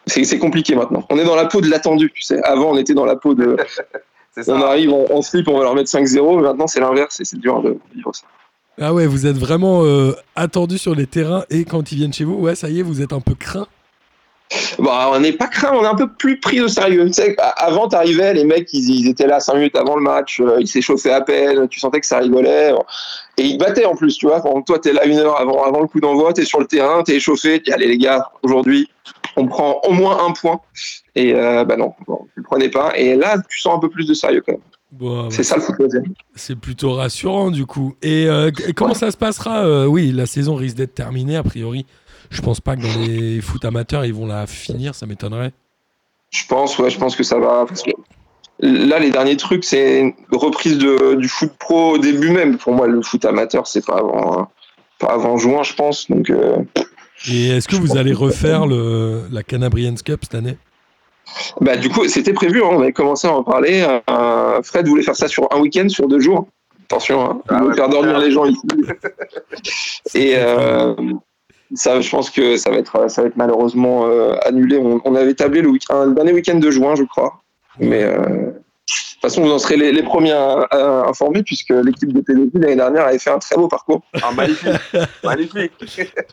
C'est 0.07 0.23
c'est 0.25 0.39
compliqué 0.39 0.75
maintenant. 0.77 1.03
On 1.11 1.19
est 1.19 1.25
dans 1.25 1.35
la 1.35 1.47
peau 1.47 1.61
de 1.63 1.69
l'attendu, 1.71 2.13
tu 2.15 2.23
sais. 2.23 2.39
Avant, 2.45 2.71
on 2.73 2.77
était 2.77 2.93
dans 2.95 3.07
la 3.07 3.17
peau 3.17 3.35
de. 3.35 3.57
C'est 4.37 4.43
ça. 4.43 4.53
On 4.55 4.61
arrive 4.63 4.93
en, 4.93 5.05
en 5.13 5.23
slip, 5.23 5.47
on 5.49 5.57
va 5.57 5.63
leur 5.65 5.75
mettre 5.77 5.89
5-0. 5.91 6.37
mais 6.37 6.43
Maintenant, 6.43 6.67
c'est 6.67 6.81
l'inverse 6.81 7.21
et 7.21 7.25
c'est 7.25 7.39
dur 7.39 7.63
de 7.63 7.79
vivre 7.95 8.13
ça. 8.13 8.27
Ah 8.81 8.93
ouais, 8.93 9.07
vous 9.07 9.27
êtes 9.27 9.37
vraiment 9.37 9.85
euh, 9.85 10.13
attendu 10.35 10.77
sur 10.77 10.95
les 10.97 11.07
terrains 11.07 11.45
et 11.51 11.65
quand 11.65 11.93
ils 11.93 11.95
viennent 11.97 12.13
chez 12.13 12.25
vous, 12.25 12.35
ouais, 12.35 12.57
ça 12.57 12.69
y 12.69 12.81
est, 12.81 12.83
vous 12.83 13.01
êtes 13.01 13.13
un 13.13 13.21
peu 13.21 13.35
craint. 13.35 13.67
Bon, 14.79 14.91
on 15.13 15.21
n'est 15.21 15.33
pas 15.33 15.49
craint, 15.49 15.73
on 15.75 15.83
est 15.83 15.89
un 15.89 15.95
peu 15.95 16.09
plus 16.09 16.39
pris 16.39 16.61
au 16.61 16.69
sérieux. 16.69 17.07
Tu 17.07 17.15
sais, 17.15 17.37
avant, 17.57 17.89
t'arrivais, 17.89 18.35
les 18.35 18.45
mecs, 18.45 18.73
ils, 18.73 19.01
ils 19.01 19.09
étaient 19.09 19.27
là 19.27 19.41
5 19.41 19.55
minutes 19.55 19.77
avant 19.77 19.97
le 19.97 20.03
match, 20.03 20.41
euh, 20.41 20.59
ils 20.61 20.69
s'échauffaient 20.69 21.13
à 21.13 21.23
peine, 21.23 21.67
tu 21.69 21.81
sentais 21.81 22.01
que 22.01 22.07
ça 22.07 22.19
rigolait. 22.19 22.73
Et 23.37 23.45
ils 23.45 23.59
te 23.59 23.65
battaient 23.65 23.85
en 23.85 23.97
plus, 23.97 24.17
tu 24.17 24.27
vois. 24.27 24.41
Quand 24.41 24.61
toi, 24.63 24.79
t'es 24.79 24.93
là 24.93 25.07
une 25.07 25.19
heure 25.19 25.41
avant, 25.41 25.65
avant 25.65 25.81
le 25.81 25.89
coup 25.89 26.01
d'envoi, 26.01 26.33
t'es 26.33 26.45
sur 26.45 26.61
le 26.61 26.67
terrain, 26.67 27.03
t'es 27.03 27.17
échauffé, 27.17 27.63
tu 27.63 27.73
allez 27.73 27.89
les 27.89 27.99
gars, 27.99 28.31
aujourd'hui, 28.43 28.89
on 29.37 29.47
prend 29.47 29.81
au 29.85 29.93
moins 29.93 30.25
un 30.25 30.33
point. 30.33 30.61
Et 31.15 31.35
euh, 31.35 31.65
bah 31.65 31.77
non, 31.77 31.95
bon, 32.07 32.21
tu 32.35 32.41
le 32.41 32.43
prenais 32.43 32.69
pas. 32.69 32.93
Et 32.97 33.17
là, 33.17 33.39
tu 33.49 33.61
sens 33.61 33.77
un 33.77 33.81
peu 33.81 33.89
plus 33.89 34.07
de 34.07 34.15
sérieux 34.15 34.43
quand 34.45 34.53
même. 34.53 34.61
Bon, 34.93 35.29
C'est 35.29 35.43
ça 35.43 35.57
le 35.57 35.63
football. 35.63 36.05
C'est 36.37 36.55
plutôt 36.55 36.93
rassurant 36.93 37.51
du 37.51 37.67
coup. 37.67 37.95
Et, 38.01 38.29
euh, 38.29 38.53
comment 38.77 38.95
ça 38.95 39.11
se 39.11 39.17
passera 39.17 39.65
Euh, 39.65 39.87
Oui, 39.87 40.13
la 40.13 40.27
saison 40.27 40.55
risque 40.55 40.77
d'être 40.77 40.95
terminée 40.95 41.37
a 41.37 41.43
priori. 41.43 41.85
Je 42.31 42.41
pense 42.43 42.61
pas 42.61 42.77
que 42.77 42.83
dans 42.83 43.07
les 43.07 43.41
foot 43.41 43.65
amateurs 43.65 44.05
ils 44.05 44.15
vont 44.15 44.27
la 44.27 44.47
finir, 44.47 44.95
ça 44.95 45.07
m'étonnerait. 45.07 45.53
Je 46.31 46.45
pense, 46.47 46.79
ouais, 46.79 46.91
je 46.91 46.99
pense 46.99 47.15
que 47.17 47.23
ça 47.23 47.39
va. 47.39 47.65
Parce 47.67 47.83
que 47.83 47.91
là, 48.59 48.99
les 48.99 49.11
derniers 49.11 49.37
trucs, 49.37 49.65
c'est 49.65 50.01
une 50.01 50.15
reprise 50.33 50.79
de, 50.79 51.15
du 51.15 51.29
foot 51.29 51.53
pro 51.59 51.93
au 51.93 51.99
début 51.99 52.31
même. 52.31 52.59
Pour 52.59 52.73
moi, 52.73 52.87
le 52.89 53.01
foot 53.03 53.25
amateur, 53.25 53.67
c'est 53.67 53.87
pas 53.87 53.99
avant, 53.99 54.41
hein, 54.41 54.49
pas 54.99 55.13
avant 55.13 55.37
juin, 55.37 55.63
je 55.63 55.75
pense. 55.75 56.11
Donc, 56.11 56.31
euh, 56.31 56.57
Et 57.31 57.51
est-ce 57.51 57.69
que 57.69 57.77
vous 57.77 57.97
allez 57.97 58.13
refaire 58.13 58.67
le, 58.67 59.23
la 59.31 59.43
Canabrians 59.45 59.95
Cup 60.05 60.21
cette 60.23 60.35
année? 60.35 60.57
Bah, 61.61 61.77
du 61.77 61.89
coup, 61.89 62.07
c'était 62.09 62.33
prévu. 62.33 62.63
hein, 62.63 62.69
on 62.73 62.81
avait 62.81 62.93
commencé 62.93 63.29
à 63.29 63.33
en 63.33 63.45
parler. 63.45 63.87
Euh, 64.11 64.63
Fred 64.63 64.89
voulait 64.89 65.03
faire 65.05 65.17
ça 65.17 65.29
sur 65.29 65.49
un 65.55 65.61
week-end, 65.61 65.89
sur 65.89 66.09
deux 66.09 66.21
jours. 66.21 66.49
Attention, 66.85 67.31
hein, 67.31 67.41
il 67.51 67.57
Ah 67.57 67.65
ouais, 67.65 67.75
faire 67.75 67.89
dormir 67.89 68.19
les 68.19 68.31
gens 68.31 68.45
ici. 68.45 68.61
Et 70.15 70.35
euh, 70.37 70.95
ça, 71.75 72.01
je 72.01 72.11
pense 72.11 72.31
que 72.31 72.57
ça 72.57 72.71
va 72.71 72.77
être, 72.77 73.11
ça 73.11 73.23
va 73.23 73.29
être 73.29 73.37
malheureusement 73.37 74.07
euh, 74.07 74.37
annulé. 74.45 74.77
On, 74.79 75.01
on 75.05 75.15
avait 75.15 75.35
tablé 75.35 75.61
le, 75.63 75.69
week- 75.69 75.85
un, 75.91 76.07
le 76.07 76.15
dernier 76.15 76.33
week-end 76.33 76.59
de 76.59 76.71
juin, 76.71 76.95
je 76.95 77.05
crois. 77.05 77.43
Mais 77.79 78.03
euh, 78.05 78.17
de 78.19 78.53
toute 78.87 79.21
façon, 79.21 79.43
vous 79.43 79.51
en 79.51 79.59
serez 79.59 79.77
les, 79.77 79.91
les 79.93 80.03
premiers 80.03 80.33
à- 80.33 80.61
à 80.71 81.09
informer 81.09 81.43
puisque 81.43 81.71
l'équipe 81.71 82.13
de 82.13 82.21
PDG 82.21 82.51
l'année 82.55 82.77
dernière 82.77 83.07
avait 83.07 83.19
fait 83.19 83.31
un 83.31 83.39
très 83.39 83.57
beau 83.57 83.69
parcours. 83.69 84.03
Ah, 84.23 84.31
magnifique. 84.33 84.69
magnifique. 85.25 85.73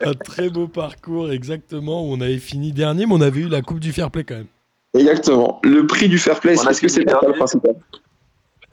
Un 0.01 0.13
très 0.13 0.49
beau 0.49 0.67
parcours, 0.67 1.32
exactement. 1.32 2.04
Où 2.04 2.13
on 2.13 2.21
avait 2.21 2.38
fini 2.38 2.71
dernier, 2.71 3.06
mais 3.06 3.13
on 3.13 3.21
avait 3.21 3.41
eu 3.41 3.47
la 3.47 3.62
Coupe 3.62 3.80
du 3.80 3.91
Fair 3.91 4.12
Play 4.12 4.23
quand 4.23 4.36
même. 4.36 4.47
Exactement. 4.93 5.60
Le 5.63 5.88
prix 5.88 6.10
du 6.10 6.17
fair 6.19 6.39
play, 6.41 6.56
parce 6.62 6.82
que 6.82 6.89
c'est 6.89 6.99
le 7.06 7.32
principal. 7.38 7.75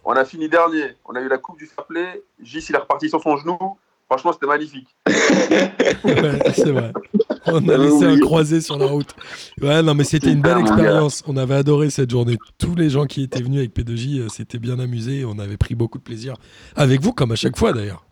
On 0.04 0.12
a 0.12 0.24
fini 0.24 0.48
dernier. 0.48 0.94
On 1.06 1.14
a 1.14 1.20
eu 1.20 1.28
la 1.28 1.38
Coupe 1.38 1.58
du 1.58 1.66
Fair 1.66 1.84
Play. 1.86 2.22
Gis, 2.42 2.66
il 2.68 2.74
est 2.74 2.78
reparti 2.78 3.08
sur 3.08 3.22
son 3.22 3.36
genou. 3.36 3.56
Franchement, 4.10 4.32
c'était 4.32 4.46
magnifique. 4.46 4.88
Ouais, 6.04 6.38
c'est 6.54 6.70
vrai. 6.70 6.92
On 7.46 7.56
a 7.56 7.72
J'avais 7.72 7.78
laissé 7.84 8.04
un 8.04 8.18
croisé 8.18 8.60
sur 8.60 8.78
la 8.78 8.86
route. 8.86 9.14
Ouais, 9.60 9.82
non, 9.82 9.94
mais 9.94 10.04
c'était 10.04 10.30
une 10.32 10.40
belle 10.42 10.58
expérience. 10.58 11.22
On 11.26 11.36
avait 11.36 11.54
adoré 11.54 11.90
cette 11.90 12.10
journée. 12.10 12.36
Tous 12.58 12.74
les 12.74 12.90
gens 12.90 13.06
qui 13.06 13.22
étaient 13.22 13.40
venus 13.42 13.58
avec 13.60 13.74
P2J 13.74 14.20
euh, 14.20 14.28
s'étaient 14.28 14.58
bien 14.58 14.78
amusés. 14.78 15.24
On 15.24 15.38
avait 15.38 15.56
pris 15.56 15.74
beaucoup 15.74 15.98
de 15.98 16.02
plaisir. 16.02 16.34
Avec 16.76 17.00
vous, 17.02 17.12
comme 17.12 17.32
à 17.32 17.36
chaque 17.36 17.56
fois 17.56 17.72
d'ailleurs. 17.72 18.04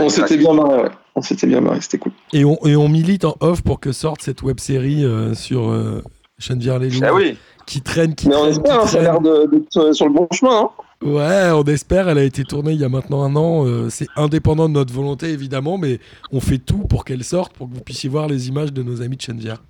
On 0.00 0.08
s'était 0.08 0.36
bien 0.36 0.52
marré, 0.54 0.82
ouais. 0.84 0.90
On 1.14 1.22
s'était 1.22 1.46
bien 1.46 1.60
marré, 1.60 1.80
c'était 1.80 1.98
cool. 1.98 2.12
Et 2.32 2.44
on, 2.44 2.56
et 2.66 2.76
on 2.76 2.88
milite 2.88 3.24
en 3.24 3.36
off 3.40 3.62
pour 3.62 3.80
que 3.80 3.92
sorte 3.92 4.22
cette 4.22 4.42
web 4.42 4.58
série 4.60 5.04
sur 5.34 5.70
euh, 5.70 6.02
Chenevière 6.38 6.78
les 6.78 6.90
Loups. 6.90 7.00
Eh 7.06 7.10
oui. 7.10 7.36
Qui 7.66 7.80
traîne, 7.82 8.14
qui 8.14 8.28
Mais 8.28 8.34
on 8.34 8.40
traîne, 8.50 8.52
qui 8.54 8.60
espère, 8.60 8.80
hein, 8.82 8.86
ça 8.86 8.98
a 8.98 9.02
l'air 9.02 9.20
de- 9.20 9.48
d'être 9.50 9.76
euh, 9.78 9.92
sur 9.92 10.06
le 10.06 10.12
bon 10.14 10.26
chemin. 10.32 10.62
hein. 10.62 10.70
Ouais, 11.02 11.50
on 11.52 11.64
espère. 11.64 12.08
Elle 12.08 12.18
a 12.18 12.24
été 12.24 12.44
tournée 12.44 12.72
il 12.72 12.80
y 12.80 12.84
a 12.84 12.88
maintenant 12.88 13.22
un 13.22 13.34
an. 13.36 13.66
Euh, 13.66 13.88
c'est 13.90 14.06
indépendant 14.16 14.68
de 14.68 14.74
notre 14.74 14.92
volonté, 14.92 15.30
évidemment, 15.30 15.78
mais 15.78 15.98
on 16.32 16.40
fait 16.40 16.58
tout 16.58 16.78
pour 16.88 17.04
qu'elle 17.04 17.24
sorte, 17.24 17.52
pour 17.54 17.68
que 17.68 17.74
vous 17.74 17.80
puissiez 17.80 18.08
voir 18.08 18.28
les 18.28 18.48
images 18.48 18.72
de 18.72 18.82
nos 18.82 19.02
amis 19.02 19.16
de 19.16 19.22
Chenvière. 19.22 19.62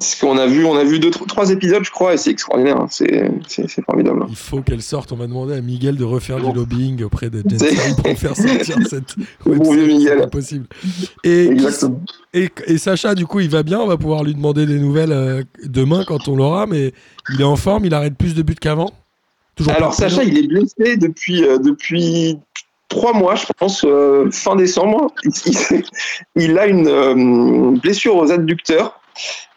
Ce 0.00 0.18
qu'on 0.18 0.38
a 0.38 0.46
vu, 0.46 0.64
on 0.64 0.74
a 0.74 0.84
vu 0.84 0.98
deux, 0.98 1.10
trois 1.10 1.50
épisodes, 1.50 1.84
je 1.84 1.90
crois, 1.90 2.14
et 2.14 2.16
c'est 2.16 2.30
extraordinaire. 2.30 2.78
hein. 2.80 2.86
C'est 2.90 3.30
c'est- 3.46 3.68
c'est 3.68 3.84
formidable. 3.84 4.24
Il 4.30 4.36
faut 4.36 4.62
qu'elle 4.62 4.80
sorte. 4.80 5.12
On 5.12 5.16
va 5.16 5.26
demander 5.26 5.52
à 5.54 5.60
Miguel 5.60 5.96
de 5.96 6.04
refaire 6.04 6.38
du 6.40 6.50
lobbying 6.50 7.02
auprès 7.04 7.28
de 7.28 7.42
Jensen 7.46 7.94
pour 7.96 8.16
faire 8.18 8.34
sortir 8.34 8.76
cette 8.88 9.14
bon 9.44 9.52
vieux 9.70 9.82
web-série. 9.82 9.92
C'est 9.92 9.98
Miguel. 9.98 10.30
possible. 10.30 10.66
Et, 12.32 12.48
et 12.66 12.78
Sacha, 12.78 13.14
du 13.14 13.26
coup, 13.26 13.40
il 13.40 13.50
va 13.50 13.62
bien. 13.62 13.80
On 13.80 13.86
va 13.86 13.98
pouvoir 13.98 14.24
lui 14.24 14.34
demander 14.34 14.64
des 14.64 14.78
nouvelles 14.78 15.12
euh, 15.12 15.42
demain 15.66 16.04
quand 16.06 16.26
on 16.26 16.36
l'aura, 16.36 16.66
mais 16.66 16.94
il 17.34 17.42
est 17.42 17.44
en 17.44 17.56
forme. 17.56 17.84
Il 17.84 17.92
arrête 17.92 18.16
plus 18.16 18.34
de 18.34 18.40
buts 18.40 18.54
qu'avant. 18.58 18.90
Toujours 19.56 19.72
Alors 19.74 19.94
Sacha, 19.94 20.24
il 20.24 20.38
est 20.38 20.46
blessé 20.46 20.96
depuis 20.96 21.44
euh, 21.44 21.58
depuis 21.58 22.38
trois 22.88 23.12
mois, 23.12 23.34
je 23.34 23.46
pense, 23.58 23.84
euh, 23.84 24.30
fin 24.30 24.56
décembre. 24.56 25.12
Il, 26.36 26.58
a 26.58 26.66
une 26.66 26.88
euh, 26.88 27.78
blessure 27.78 28.16
aux 28.16 28.30
adducteurs 28.30 28.98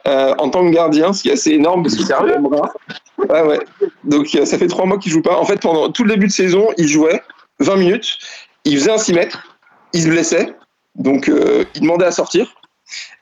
en 0.05 0.49
tant 0.49 0.63
que 0.67 0.71
gardien, 0.71 1.13
ce 1.13 1.23
qui 1.23 1.29
est 1.29 1.33
assez 1.33 1.51
énorme 1.51 1.81
parce 1.81 1.95
que 1.95 2.03
c'est 2.03 2.13
un 2.13 2.39
bras. 2.39 2.71
Ouais. 3.17 3.59
Donc 4.03 4.27
ça 4.27 4.57
fait 4.57 4.67
trois 4.67 4.85
mois 4.85 4.99
qu'il 4.99 5.11
joue 5.11 5.23
pas. 5.23 5.35
En 5.37 5.45
fait, 5.45 5.59
pendant 5.59 5.91
tout 5.91 6.03
le 6.03 6.11
début 6.11 6.27
de 6.27 6.31
saison, 6.31 6.67
il 6.77 6.87
jouait 6.87 7.23
20 7.59 7.77
minutes, 7.77 8.17
il 8.65 8.77
faisait 8.77 8.91
un 8.91 8.99
6 8.99 9.13
mètres, 9.13 9.57
il 9.93 10.03
se 10.03 10.07
blessait, 10.07 10.55
donc 10.93 11.31
il 11.73 11.81
demandait 11.81 12.05
à 12.05 12.11
sortir. 12.11 12.53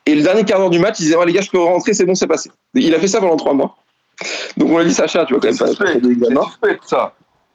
Et 0.04 0.14
le 0.14 0.22
dernier 0.22 0.44
quart 0.44 0.58
d'heure 0.58 0.68
du 0.68 0.78
match, 0.78 0.96
il 1.00 1.04
disait 1.04 1.16
les 1.24 1.32
gars, 1.32 1.40
je 1.40 1.50
peux 1.50 1.58
rentrer, 1.58 1.94
c'est 1.94 2.04
bon, 2.04 2.14
c'est 2.14 2.26
passé. 2.26 2.50
Il 2.74 2.94
a 2.94 3.00
fait 3.00 3.08
ça 3.08 3.20
pendant 3.20 3.36
trois 3.36 3.54
mois. 3.54 3.76
Donc 4.56 4.70
on 4.70 4.78
l'a 4.78 4.84
dit 4.84 4.94
Sacha, 4.94 5.24
tu 5.24 5.34
vois 5.34 5.40
quand 5.40 5.48
même 5.48 5.58
pas, 5.58 5.64
pas 5.64 5.70
suspect, 5.70 6.00
de 6.00 6.14
c'est 6.14 6.34
suspect, 6.42 6.78
ça. 6.84 7.14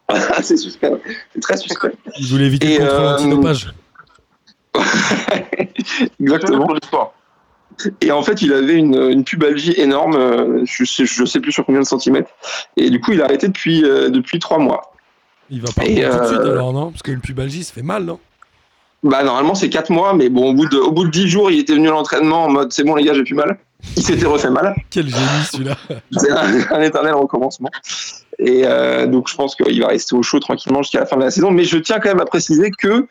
c'est 0.41 0.57
suspect. 0.57 0.91
C'est 1.33 1.41
très 1.41 1.57
suspect. 1.57 1.91
Il 2.17 2.27
voulait 2.27 2.45
éviter 2.45 2.73
Et, 2.73 2.79
le 2.79 2.85
contrôle 3.17 3.55
euh. 4.77 4.81
Exactement. 6.19 6.65
pour 6.65 6.75
l'histoire. 6.75 7.13
Et 8.01 8.11
en 8.11 8.21
fait, 8.21 8.41
il 8.41 8.53
avait 8.53 8.75
une, 8.75 8.95
une 8.95 9.23
pubalgie 9.23 9.73
énorme, 9.77 10.15
euh, 10.15 10.65
je 10.65 10.83
sais, 10.83 11.05
je 11.05 11.25
sais 11.25 11.39
plus 11.39 11.51
sur 11.51 11.65
combien 11.65 11.81
de 11.81 11.85
centimètres. 11.85 12.29
Et 12.75 12.89
du 12.89 12.99
coup, 12.99 13.13
il 13.13 13.21
a 13.21 13.25
arrêté 13.25 13.47
depuis, 13.47 13.83
euh, 13.85 14.09
depuis 14.09 14.39
trois 14.39 14.57
mois. 14.57 14.93
Il 15.49 15.61
va 15.61 15.69
pas 15.71 15.85
et, 15.85 16.03
tout 16.03 16.17
de 16.17 16.25
suite 16.25 16.39
euh, 16.39 16.51
alors, 16.51 16.73
non? 16.73 16.91
Parce 16.91 17.01
qu'une 17.03 17.21
pubalgie, 17.21 17.63
ça 17.63 17.73
fait 17.73 17.81
mal, 17.81 18.03
non? 18.03 18.19
Bah, 19.01 19.23
normalement, 19.23 19.55
c'est 19.55 19.69
quatre 19.69 19.91
mois, 19.91 20.13
mais 20.13 20.29
bon, 20.29 20.49
au 20.49 20.53
bout 20.53 20.67
de, 20.67 20.77
au 20.77 20.91
bout 20.91 21.05
de 21.05 21.09
dix 21.09 21.29
jours, 21.29 21.49
il 21.51 21.59
était 21.59 21.73
venu 21.73 21.87
à 21.87 21.91
l'entraînement 21.91 22.43
en 22.43 22.49
mode 22.49 22.73
c'est 22.73 22.83
bon, 22.83 22.95
les 22.95 23.03
gars, 23.03 23.13
j'ai 23.13 23.23
plus 23.23 23.35
mal. 23.35 23.57
Il 23.95 24.03
s'était 24.03 24.25
refait 24.25 24.49
mal. 24.49 24.75
Quel 24.89 25.07
génie 25.07 25.45
celui-là. 25.51 25.75
C'est 26.11 26.31
un, 26.31 26.71
un 26.71 26.81
éternel 26.81 27.13
recommencement. 27.13 27.69
Et 28.37 28.61
euh, 28.65 29.07
donc, 29.07 29.29
je 29.29 29.35
pense 29.35 29.55
qu'il 29.55 29.81
va 29.81 29.87
rester 29.87 30.15
au 30.15 30.23
chaud 30.23 30.39
tranquillement 30.39 30.81
jusqu'à 30.81 30.99
la 31.01 31.05
fin 31.05 31.17
de 31.17 31.23
la 31.23 31.31
saison. 31.31 31.51
Mais 31.51 31.63
je 31.63 31.77
tiens 31.77 31.99
quand 31.99 32.09
même 32.09 32.19
à 32.21 32.25
préciser 32.25 32.71
que 32.71 33.07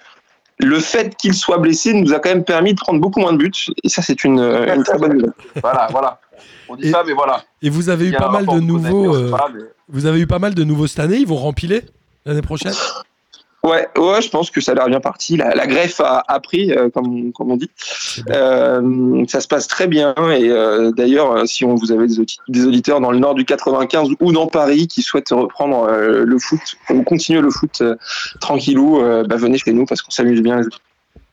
le 0.61 0.79
fait 0.81 1.15
qu'il 1.17 1.35
soit 1.35 1.59
blessé 1.59 1.93
nous 1.95 2.13
a 2.13 2.19
quand 2.19 2.31
même 2.31 2.45
permis 2.45 2.75
de 2.75 2.81
prendre 2.81 3.01
beaucoup 3.01 3.21
moins 3.21 3.33
de 3.33 3.39
buts. 3.39 3.53
Et 3.85 3.89
ça, 3.89 4.03
c'est 4.03 4.25
une, 4.25 4.41
une 4.41 4.83
très 4.83 4.99
bonne 4.99 5.15
nouvelle. 5.15 5.33
Voilà, 5.63 5.89
voilà. 5.91 6.21
On 6.69 6.77
dit 6.77 6.89
Et- 6.89 6.91
ça, 6.91 7.03
mais 7.07 7.13
voilà. 7.15 7.43
Et 7.63 7.71
vous 7.71 7.89
avez 7.89 8.07
eu 8.09 8.13
pas 8.13 8.31
mal 8.31 8.47
de 8.47 8.61
nouveaux. 8.61 9.15
euh, 9.15 9.33
mais- 9.55 9.61
Vous 9.89 10.07
avez 10.07 10.21
eu 10.21 10.27
pas 10.27 10.39
mal 10.39 10.55
de 10.55 10.65
nouveaux 10.65 10.87
cette 10.87 11.01
année. 11.01 11.17
Ils 11.19 11.27
vont 11.27 11.37
rempiler 11.37 11.83
l'année 12.27 12.43
prochaine. 12.43 12.75
Ouais, 13.69 13.89
ouais, 13.99 14.23
je 14.23 14.29
pense 14.31 14.51
que 14.51 14.61
ça 14.61 14.73
a 14.73 14.75
l'air 14.75 14.87
bien 14.89 15.01
parti. 15.01 15.37
La, 15.37 15.55
la 15.55 15.67
greffe 15.67 16.01
a, 16.01 16.25
a 16.27 16.41
pris, 16.41 16.73
euh, 16.73 16.89
comme, 16.91 17.33
comme 17.33 17.51
on 17.51 17.57
dit. 17.57 17.71
Euh, 18.31 19.25
ça 19.29 19.41
se 19.41 19.49
passe 19.49 19.67
très 19.69 19.87
bien. 19.87 20.15
Et 20.33 20.49
euh, 20.51 20.91
d'ailleurs, 20.93 21.47
si 21.47 21.65
on, 21.65 21.75
vous 21.75 21.93
avez 21.93 22.07
des, 22.07 22.19
audi- 22.21 22.39
des 22.49 22.65
auditeurs 22.67 23.01
dans 23.01 23.11
le 23.11 23.19
nord 23.19 23.35
du 23.35 23.45
95 23.45 24.09
ou 24.21 24.33
dans 24.33 24.47
Paris 24.47 24.87
qui 24.89 25.03
souhaitent 25.03 25.31
reprendre 25.31 25.89
le 25.91 26.39
foot 26.39 26.61
ou 26.91 27.03
continuer 27.03 27.41
le 27.41 27.51
foot 27.51 27.83
tranquillou, 28.41 29.01
bah, 29.29 29.37
venez 29.37 29.59
chez 29.59 29.73
nous 29.73 29.85
parce 29.87 30.03
qu'on 30.03 30.11
s'amuse 30.11 30.41
bien. 30.43 30.61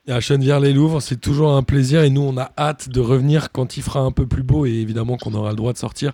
à 0.09 0.19
Chenevière-les-Louvres, 0.19 1.01
c'est 1.01 1.19
toujours 1.19 1.53
un 1.53 1.63
plaisir. 1.63 2.03
Et 2.03 2.09
nous, 2.09 2.21
on 2.21 2.37
a 2.37 2.51
hâte 2.57 2.89
de 2.89 2.99
revenir 2.99 3.51
quand 3.51 3.77
il 3.77 3.83
fera 3.83 4.01
un 4.01 4.11
peu 4.11 4.25
plus 4.25 4.43
beau. 4.43 4.65
Et 4.65 4.71
évidemment 4.71 5.17
qu'on 5.17 5.33
aura 5.33 5.49
le 5.51 5.55
droit 5.55 5.73
de 5.73 5.77
sortir. 5.77 6.11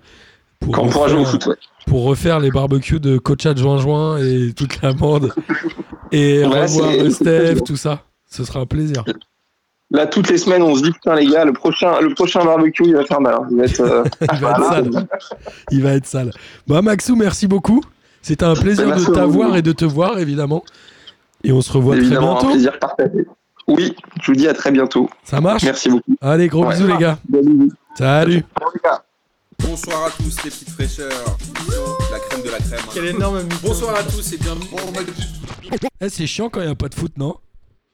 Pour 0.62 0.74
Quand 0.74 0.82
on 0.84 0.88
pourra 0.88 1.08
jouer 1.08 1.18
au 1.20 1.24
refaire- 1.24 1.32
foot, 1.42 1.46
ouais. 1.48 1.56
pour 1.86 2.04
refaire 2.04 2.40
les 2.40 2.50
barbecues 2.50 3.00
de 3.00 3.18
Coach 3.18 3.46
Join 3.56 3.78
Join 3.78 4.18
et 4.18 4.52
toute 4.52 4.80
la 4.82 4.92
bande 4.92 5.32
et 6.12 6.44
Ouais, 6.46 6.62
revoir 6.62 6.92
le 6.92 7.10
Steph, 7.10 7.60
tout 7.66 7.76
ça. 7.76 8.02
Ce 8.30 8.44
sera 8.44 8.60
un 8.60 8.66
plaisir. 8.66 9.04
Là, 9.90 10.06
toutes 10.06 10.30
les 10.30 10.38
semaines, 10.38 10.62
on 10.62 10.74
se 10.74 10.82
dit 10.82 10.90
putain 10.92 11.14
les 11.16 11.26
gars, 11.26 11.44
le 11.44 11.52
prochain, 11.52 12.00
le 12.00 12.14
prochain 12.14 12.42
barbecue, 12.44 12.84
il 12.86 12.94
va 12.94 13.04
faire 13.04 13.20
mal. 13.20 13.34
hein. 13.34 13.46
Il 13.50 13.56
va 13.58 13.64
être, 13.64 13.80
euh, 13.80 14.04
Il 14.32 14.38
va 14.40 14.50
être 14.52 14.64
sale. 14.64 14.90
Il 15.70 15.82
va 15.82 15.92
être 15.92 16.06
sale. 16.06 16.30
Bah 16.66 16.80
Maxou, 16.80 17.14
merci 17.16 17.46
beaucoup. 17.46 17.82
C'était 18.22 18.44
un 18.44 18.54
plaisir 18.54 18.86
Merci 18.86 19.06
de 19.08 19.12
t'avoir 19.12 19.56
et 19.56 19.62
de 19.62 19.72
te 19.72 19.84
voir, 19.84 20.18
évidemment. 20.18 20.62
Et 21.44 21.52
on 21.52 21.60
se 21.60 21.72
revoit 21.72 21.96
évidemment 21.96 22.36
très 22.36 22.46
un 22.46 22.48
bientôt. 22.48 22.50
plaisir 22.52 22.78
partagé. 22.78 23.26
Oui, 23.68 23.94
je 24.22 24.26
vous 24.30 24.36
dis 24.36 24.48
à 24.48 24.54
très 24.54 24.70
bientôt. 24.70 25.10
Ça 25.24 25.40
marche 25.40 25.62
Merci 25.64 25.88
beaucoup. 25.90 26.14
Allez, 26.20 26.46
gros 26.48 26.64
Ouais. 26.64 26.74
bisous 26.74 26.86
les 26.86 26.96
gars. 26.98 27.18
Salut. 27.98 28.44
Bonsoir 29.72 30.04
à 30.04 30.10
tous 30.10 30.36
les 30.44 30.50
petites 30.50 30.68
fraîcheurs. 30.68 31.38
La 32.10 32.18
crème 32.18 32.42
de 32.42 32.50
la 32.50 32.58
crème. 32.58 32.80
Quelle 32.92 33.06
énorme 33.06 33.48
Eh, 33.50 33.66
Bonsoir 33.66 33.94
à 33.96 34.02
tous 34.02 34.34
et 34.34 34.36
bienvenue. 34.36 34.66
Eh, 35.98 36.08
c'est 36.10 36.26
chiant 36.26 36.50
quand 36.50 36.60
il 36.60 36.66
n'y 36.66 36.72
a 36.72 36.74
pas 36.74 36.90
de 36.90 36.94
foot, 36.94 37.12
non? 37.16 37.36